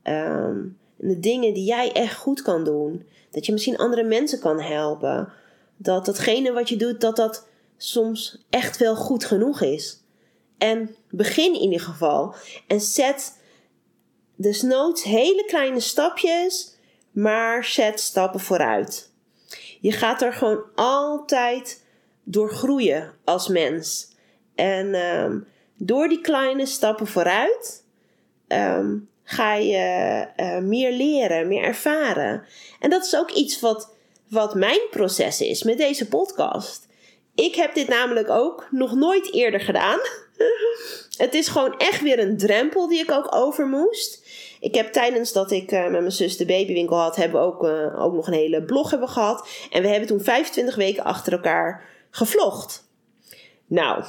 Um, 0.04 0.78
de 0.95 1.19
dingen 1.19 1.54
die 1.54 1.65
jij 1.65 1.91
echt 1.91 2.15
goed 2.15 2.41
kan 2.41 2.63
doen. 2.63 3.08
Dat 3.32 3.45
je 3.45 3.52
misschien 3.52 3.78
andere 3.78 4.04
mensen 4.04 4.39
kan 4.39 4.60
helpen. 4.60 5.34
Dat 5.78 6.06
datgene 6.06 6.52
wat 6.52 6.69
je 6.69 6.76
doet, 6.76 7.02
dat 7.02 7.15
dat 7.15 7.47
soms 7.78 8.45
echt 8.50 8.78
wel 8.78 8.95
goed 8.95 9.26
genoeg 9.26 9.62
is. 9.62 10.04
En 10.58 10.95
begin 11.10 11.54
in 11.54 11.62
ieder 11.62 11.80
geval. 11.80 12.36
En 12.67 12.82
zet 12.82 13.40
desnoods 14.41 15.04
hele 15.04 15.45
kleine 15.45 15.80
stapjes, 15.80 16.75
maar 17.12 17.65
zet 17.65 17.99
stappen 17.99 18.39
vooruit. 18.39 19.12
Je 19.80 19.91
gaat 19.91 20.21
er 20.21 20.34
gewoon 20.34 20.63
altijd 20.75 21.84
door 22.23 22.49
groeien 22.49 23.13
als 23.23 23.47
mens. 23.47 24.15
En 24.56 24.95
um, 24.95 25.47
door 25.75 26.08
die 26.08 26.21
kleine 26.21 26.65
stappen 26.65 27.08
vooruit 27.08 27.84
um, 28.47 29.10
ga 29.23 29.54
je 29.54 30.27
uh, 30.38 30.58
meer 30.58 30.91
leren, 30.91 31.47
meer 31.47 31.63
ervaren. 31.63 32.45
En 32.80 32.89
dat 32.89 33.06
is 33.06 33.15
ook 33.15 33.32
iets 33.32 33.60
wat, 33.60 33.95
wat 34.30 34.56
mijn 34.56 34.82
proces 34.89 35.41
is 35.41 35.63
met 35.63 35.77
deze 35.77 36.08
podcast. 36.08 36.88
Ik 37.36 37.56
heb 37.56 37.73
dit 37.73 37.88
namelijk 37.88 38.30
ook 38.30 38.67
nog 38.71 38.95
nooit 38.95 39.34
eerder 39.34 39.60
gedaan. 39.60 39.99
het 41.17 41.34
is 41.34 41.47
gewoon 41.47 41.77
echt 41.77 42.01
weer 42.01 42.19
een 42.19 42.38
drempel 42.38 42.88
die 42.88 42.99
ik 42.99 43.12
ook 43.12 43.36
over 43.36 43.67
moest. 43.67 44.20
Ik 44.62 44.76
heb 44.76 44.91
tijdens 44.91 45.34
dat 45.34 45.52
ik 45.52 45.71
uh, 45.71 45.82
met 45.82 45.91
mijn 45.91 46.12
zus 46.12 46.38
de 46.38 46.45
babywinkel 46.45 46.97
had, 46.97 47.15
hebben 47.15 47.41
we 47.41 47.47
ook, 47.47 47.63
uh, 47.63 48.04
ook 48.04 48.13
nog 48.13 48.28
een 48.28 48.34
hele 48.34 48.63
blog 48.63 48.89
hebben 48.89 49.10
gehad. 49.10 49.47
En 49.71 49.82
we 49.82 49.88
hebben 49.88 50.08
toen 50.08 50.21
25 50.21 50.76
weken 50.76 51.04
achter 51.04 51.34
elkaar 51.34 51.84
gevlogd. 52.10 52.89
Nou, 53.67 54.04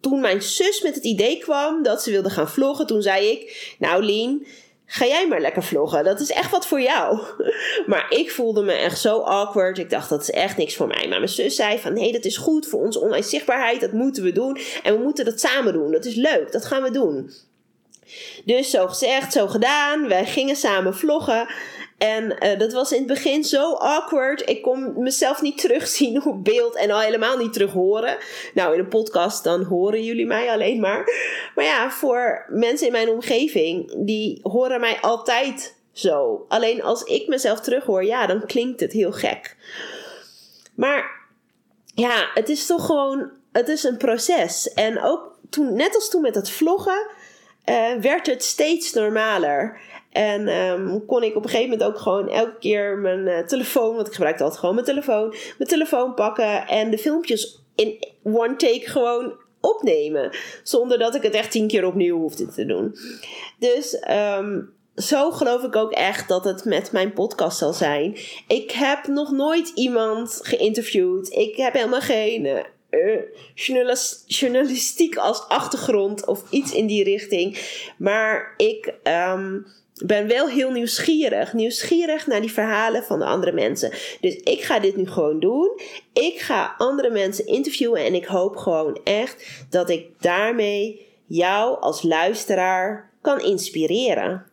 toen 0.00 0.20
mijn 0.20 0.42
zus 0.42 0.82
met 0.82 0.94
het 0.94 1.04
idee 1.04 1.38
kwam 1.38 1.82
dat 1.82 2.02
ze 2.02 2.10
wilde 2.10 2.30
gaan 2.30 2.48
vloggen, 2.48 2.86
toen 2.86 3.02
zei 3.02 3.26
ik: 3.26 3.74
Nou, 3.78 4.02
Lien, 4.02 4.46
ga 4.86 5.06
jij 5.06 5.28
maar 5.28 5.40
lekker 5.40 5.62
vloggen. 5.62 6.04
Dat 6.04 6.20
is 6.20 6.30
echt 6.30 6.50
wat 6.50 6.66
voor 6.66 6.80
jou. 6.80 7.18
Maar 7.86 8.06
ik 8.10 8.30
voelde 8.30 8.62
me 8.62 8.72
echt 8.72 9.00
zo 9.00 9.20
awkward. 9.20 9.78
Ik 9.78 9.90
dacht, 9.90 10.08
dat 10.08 10.20
is 10.20 10.30
echt 10.30 10.56
niks 10.56 10.76
voor 10.76 10.86
mij. 10.86 11.08
Maar 11.08 11.18
mijn 11.18 11.28
zus 11.28 11.56
zei 11.56 11.78
van, 11.78 11.92
nee, 11.92 12.12
dat 12.12 12.24
is 12.24 12.36
goed 12.36 12.66
voor 12.66 12.80
onze 12.80 13.00
online 13.00 13.24
zichtbaarheid. 13.24 13.80
Dat 13.80 13.92
moeten 13.92 14.22
we 14.22 14.32
doen. 14.32 14.58
En 14.82 14.96
we 14.96 15.02
moeten 15.02 15.24
dat 15.24 15.40
samen 15.40 15.72
doen. 15.72 15.92
Dat 15.92 16.04
is 16.04 16.14
leuk. 16.14 16.52
Dat 16.52 16.64
gaan 16.64 16.82
we 16.82 16.90
doen. 16.90 17.30
Dus 18.44 18.70
zo 18.70 18.86
gezegd, 18.86 19.32
zo 19.32 19.46
gedaan. 19.46 20.08
Wij 20.08 20.26
gingen 20.26 20.56
samen 20.56 20.94
vloggen. 20.94 21.48
En 21.98 22.36
uh, 22.44 22.58
dat 22.58 22.72
was 22.72 22.92
in 22.92 22.98
het 22.98 23.06
begin 23.06 23.44
zo 23.44 23.72
awkward. 23.72 24.48
Ik 24.48 24.62
kon 24.62 25.02
mezelf 25.02 25.42
niet 25.42 25.58
terugzien 25.58 26.24
op 26.26 26.44
beeld 26.44 26.76
en 26.76 26.90
al 26.90 27.00
helemaal 27.00 27.36
niet 27.36 27.52
terug 27.52 27.72
horen. 27.72 28.16
Nou, 28.54 28.72
in 28.72 28.78
een 28.78 28.88
podcast 28.88 29.44
dan 29.44 29.62
horen 29.62 30.04
jullie 30.04 30.26
mij 30.26 30.50
alleen 30.50 30.80
maar. 30.80 31.04
Maar 31.54 31.64
ja, 31.64 31.90
voor 31.90 32.46
mensen 32.48 32.86
in 32.86 32.92
mijn 32.92 33.08
omgeving, 33.08 33.94
die 33.96 34.40
horen 34.42 34.80
mij 34.80 34.98
altijd 35.00 35.76
zo. 35.92 36.44
Alleen 36.48 36.82
als 36.82 37.02
ik 37.02 37.28
mezelf 37.28 37.60
terughoor, 37.60 38.04
ja, 38.04 38.26
dan 38.26 38.46
klinkt 38.46 38.80
het 38.80 38.92
heel 38.92 39.12
gek. 39.12 39.56
Maar 40.74 41.10
ja, 41.94 42.30
het 42.34 42.48
is 42.48 42.66
toch 42.66 42.86
gewoon, 42.86 43.30
het 43.52 43.68
is 43.68 43.84
een 43.84 43.96
proces. 43.96 44.72
En 44.72 45.02
ook 45.02 45.38
toen, 45.50 45.74
net 45.74 45.94
als 45.94 46.10
toen 46.10 46.22
met 46.22 46.34
het 46.34 46.50
vloggen, 46.50 47.06
uh, 47.68 48.00
werd 48.00 48.26
het 48.26 48.44
steeds 48.44 48.92
normaler. 48.92 49.80
En 50.12 50.48
um, 50.48 51.06
kon 51.06 51.22
ik 51.22 51.36
op 51.36 51.42
een 51.42 51.50
gegeven 51.50 51.70
moment 51.70 51.88
ook 51.88 51.98
gewoon 51.98 52.28
elke 52.28 52.58
keer 52.58 52.98
mijn 52.98 53.26
uh, 53.26 53.38
telefoon, 53.38 53.94
want 53.94 54.06
ik 54.06 54.12
gebruikte 54.12 54.42
altijd 54.42 54.60
gewoon 54.60 54.74
mijn 54.74 54.86
telefoon, 54.86 55.28
mijn 55.58 55.70
telefoon 55.70 56.14
pakken 56.14 56.66
en 56.66 56.90
de 56.90 56.98
filmpjes 56.98 57.62
in 57.74 58.08
one 58.22 58.56
take 58.56 58.90
gewoon 58.90 59.32
opnemen. 59.60 60.30
Zonder 60.62 60.98
dat 60.98 61.14
ik 61.14 61.22
het 61.22 61.34
echt 61.34 61.50
tien 61.50 61.68
keer 61.68 61.86
opnieuw 61.86 62.18
hoefde 62.18 62.46
te 62.46 62.66
doen. 62.66 62.96
Dus 63.58 64.04
um, 64.38 64.72
zo 64.94 65.30
geloof 65.30 65.62
ik 65.62 65.76
ook 65.76 65.92
echt 65.92 66.28
dat 66.28 66.44
het 66.44 66.64
met 66.64 66.92
mijn 66.92 67.12
podcast 67.12 67.58
zal 67.58 67.72
zijn. 67.72 68.16
Ik 68.48 68.70
heb 68.70 69.06
nog 69.06 69.30
nooit 69.30 69.72
iemand 69.74 70.38
geïnterviewd. 70.42 71.32
Ik 71.32 71.56
heb 71.56 71.72
helemaal 71.72 72.00
geen 72.00 72.66
uh, 72.90 73.20
journalistiek 74.26 75.16
als 75.16 75.48
achtergrond 75.48 76.26
of 76.26 76.50
iets 76.50 76.72
in 76.72 76.86
die 76.86 77.04
richting. 77.04 77.58
Maar 77.98 78.54
ik. 78.56 78.94
Um, 79.02 79.66
ben 80.06 80.28
wel 80.28 80.48
heel 80.48 80.70
nieuwsgierig. 80.70 81.52
Nieuwsgierig 81.52 82.26
naar 82.26 82.40
die 82.40 82.52
verhalen 82.52 83.02
van 83.02 83.18
de 83.18 83.24
andere 83.24 83.52
mensen. 83.52 83.90
Dus 84.20 84.34
ik 84.34 84.62
ga 84.62 84.80
dit 84.80 84.96
nu 84.96 85.06
gewoon 85.06 85.40
doen. 85.40 85.80
Ik 86.12 86.38
ga 86.40 86.74
andere 86.78 87.10
mensen 87.10 87.46
interviewen. 87.46 88.04
En 88.04 88.14
ik 88.14 88.24
hoop 88.24 88.56
gewoon 88.56 89.00
echt 89.04 89.46
dat 89.70 89.90
ik 89.90 90.06
daarmee 90.20 91.06
jou 91.26 91.80
als 91.80 92.02
luisteraar 92.02 93.10
kan 93.20 93.40
inspireren. 93.40 94.46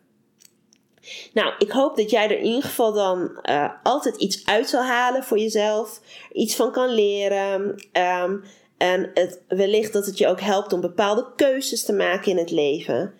Nou, 1.32 1.54
ik 1.58 1.70
hoop 1.70 1.96
dat 1.96 2.10
jij 2.10 2.24
er 2.24 2.38
in 2.38 2.44
ieder 2.44 2.62
geval 2.62 2.92
dan 2.92 3.38
uh, 3.42 3.70
altijd 3.82 4.16
iets 4.16 4.46
uit 4.46 4.68
zal 4.68 4.82
halen 4.82 5.24
voor 5.24 5.38
jezelf, 5.38 6.00
iets 6.32 6.56
van 6.56 6.72
kan 6.72 6.88
leren. 6.88 7.74
Um, 7.92 8.44
en 8.76 9.10
het, 9.14 9.42
wellicht 9.48 9.92
dat 9.92 10.06
het 10.06 10.18
je 10.18 10.26
ook 10.26 10.40
helpt 10.40 10.72
om 10.72 10.80
bepaalde 10.80 11.26
keuzes 11.36 11.84
te 11.84 11.92
maken 11.92 12.30
in 12.30 12.38
het 12.38 12.50
leven. 12.50 13.14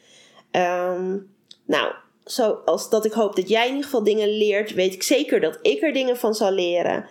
Um, 0.51 1.35
nou, 1.67 1.93
zoals 2.25 2.91
dat 2.91 3.05
ik 3.05 3.13
hoop 3.13 3.37
dat 3.37 3.49
jij 3.49 3.63
in 3.63 3.69
ieder 3.69 3.85
geval 3.85 4.03
dingen 4.03 4.29
leert, 4.29 4.75
weet 4.75 4.95
ik 4.95 5.03
zeker 5.03 5.41
dat 5.41 5.59
ik 5.63 5.83
er 5.83 5.93
dingen 5.93 6.17
van 6.17 6.35
zal 6.35 6.53
leren. 6.53 7.09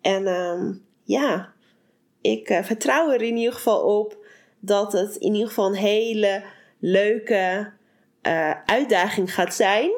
En 0.00 0.26
um, 0.26 0.84
ja, 1.04 1.52
ik 2.20 2.50
uh, 2.50 2.62
vertrouw 2.62 3.10
er 3.10 3.22
in 3.22 3.36
ieder 3.36 3.52
geval 3.52 3.98
op 3.98 4.16
dat 4.60 4.92
het 4.92 5.16
in 5.16 5.32
ieder 5.32 5.48
geval 5.48 5.66
een 5.66 5.74
hele 5.74 6.42
leuke 6.78 7.72
uh, 8.22 8.54
uitdaging 8.64 9.34
gaat 9.34 9.54
zijn. 9.54 9.90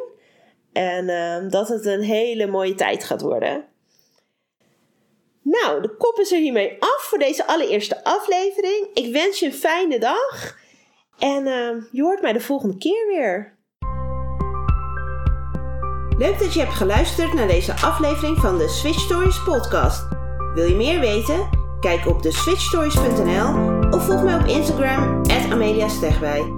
En 0.79 1.09
uh, 1.09 1.51
dat 1.51 1.69
het 1.69 1.87
een 1.87 2.03
hele 2.03 2.47
mooie 2.47 2.75
tijd 2.75 3.05
gaat 3.05 3.21
worden. 3.21 3.65
Nou, 5.43 5.83
de 5.83 5.97
kop 5.97 6.19
is 6.19 6.33
er 6.33 6.39
hiermee 6.39 6.77
af 6.81 7.07
voor 7.09 7.19
deze 7.19 7.47
allereerste 7.47 8.05
aflevering. 8.05 8.87
Ik 8.95 9.13
wens 9.13 9.39
je 9.39 9.47
een 9.47 9.53
fijne 9.53 9.99
dag. 9.99 10.57
En 11.19 11.47
uh, 11.47 11.83
je 11.93 12.03
hoort 12.03 12.23
mij 12.23 12.33
de 12.33 12.41
volgende 12.41 12.79
keer 12.79 13.07
weer. 13.07 13.57
Leuk 16.19 16.39
dat 16.39 16.55
je 16.55 16.61
hebt 16.61 16.75
geluisterd 16.75 17.33
naar 17.35 17.49
deze 17.49 17.73
aflevering 17.73 18.39
van 18.39 18.59
de 18.59 18.69
Switch 18.69 19.01
Stories 19.01 19.43
podcast. 19.43 20.09
Wil 20.55 20.65
je 20.65 20.75
meer 20.75 21.01
weten? 21.01 21.49
Kijk 21.81 22.07
op 22.07 22.23
de 22.23 22.33
switchstories.nl 22.33 23.77
of 23.91 24.05
volg 24.05 24.23
mij 24.23 24.35
op 24.35 24.47
Instagram 24.47 25.23
Amelia 25.51 25.89
Stegwij. 25.89 26.58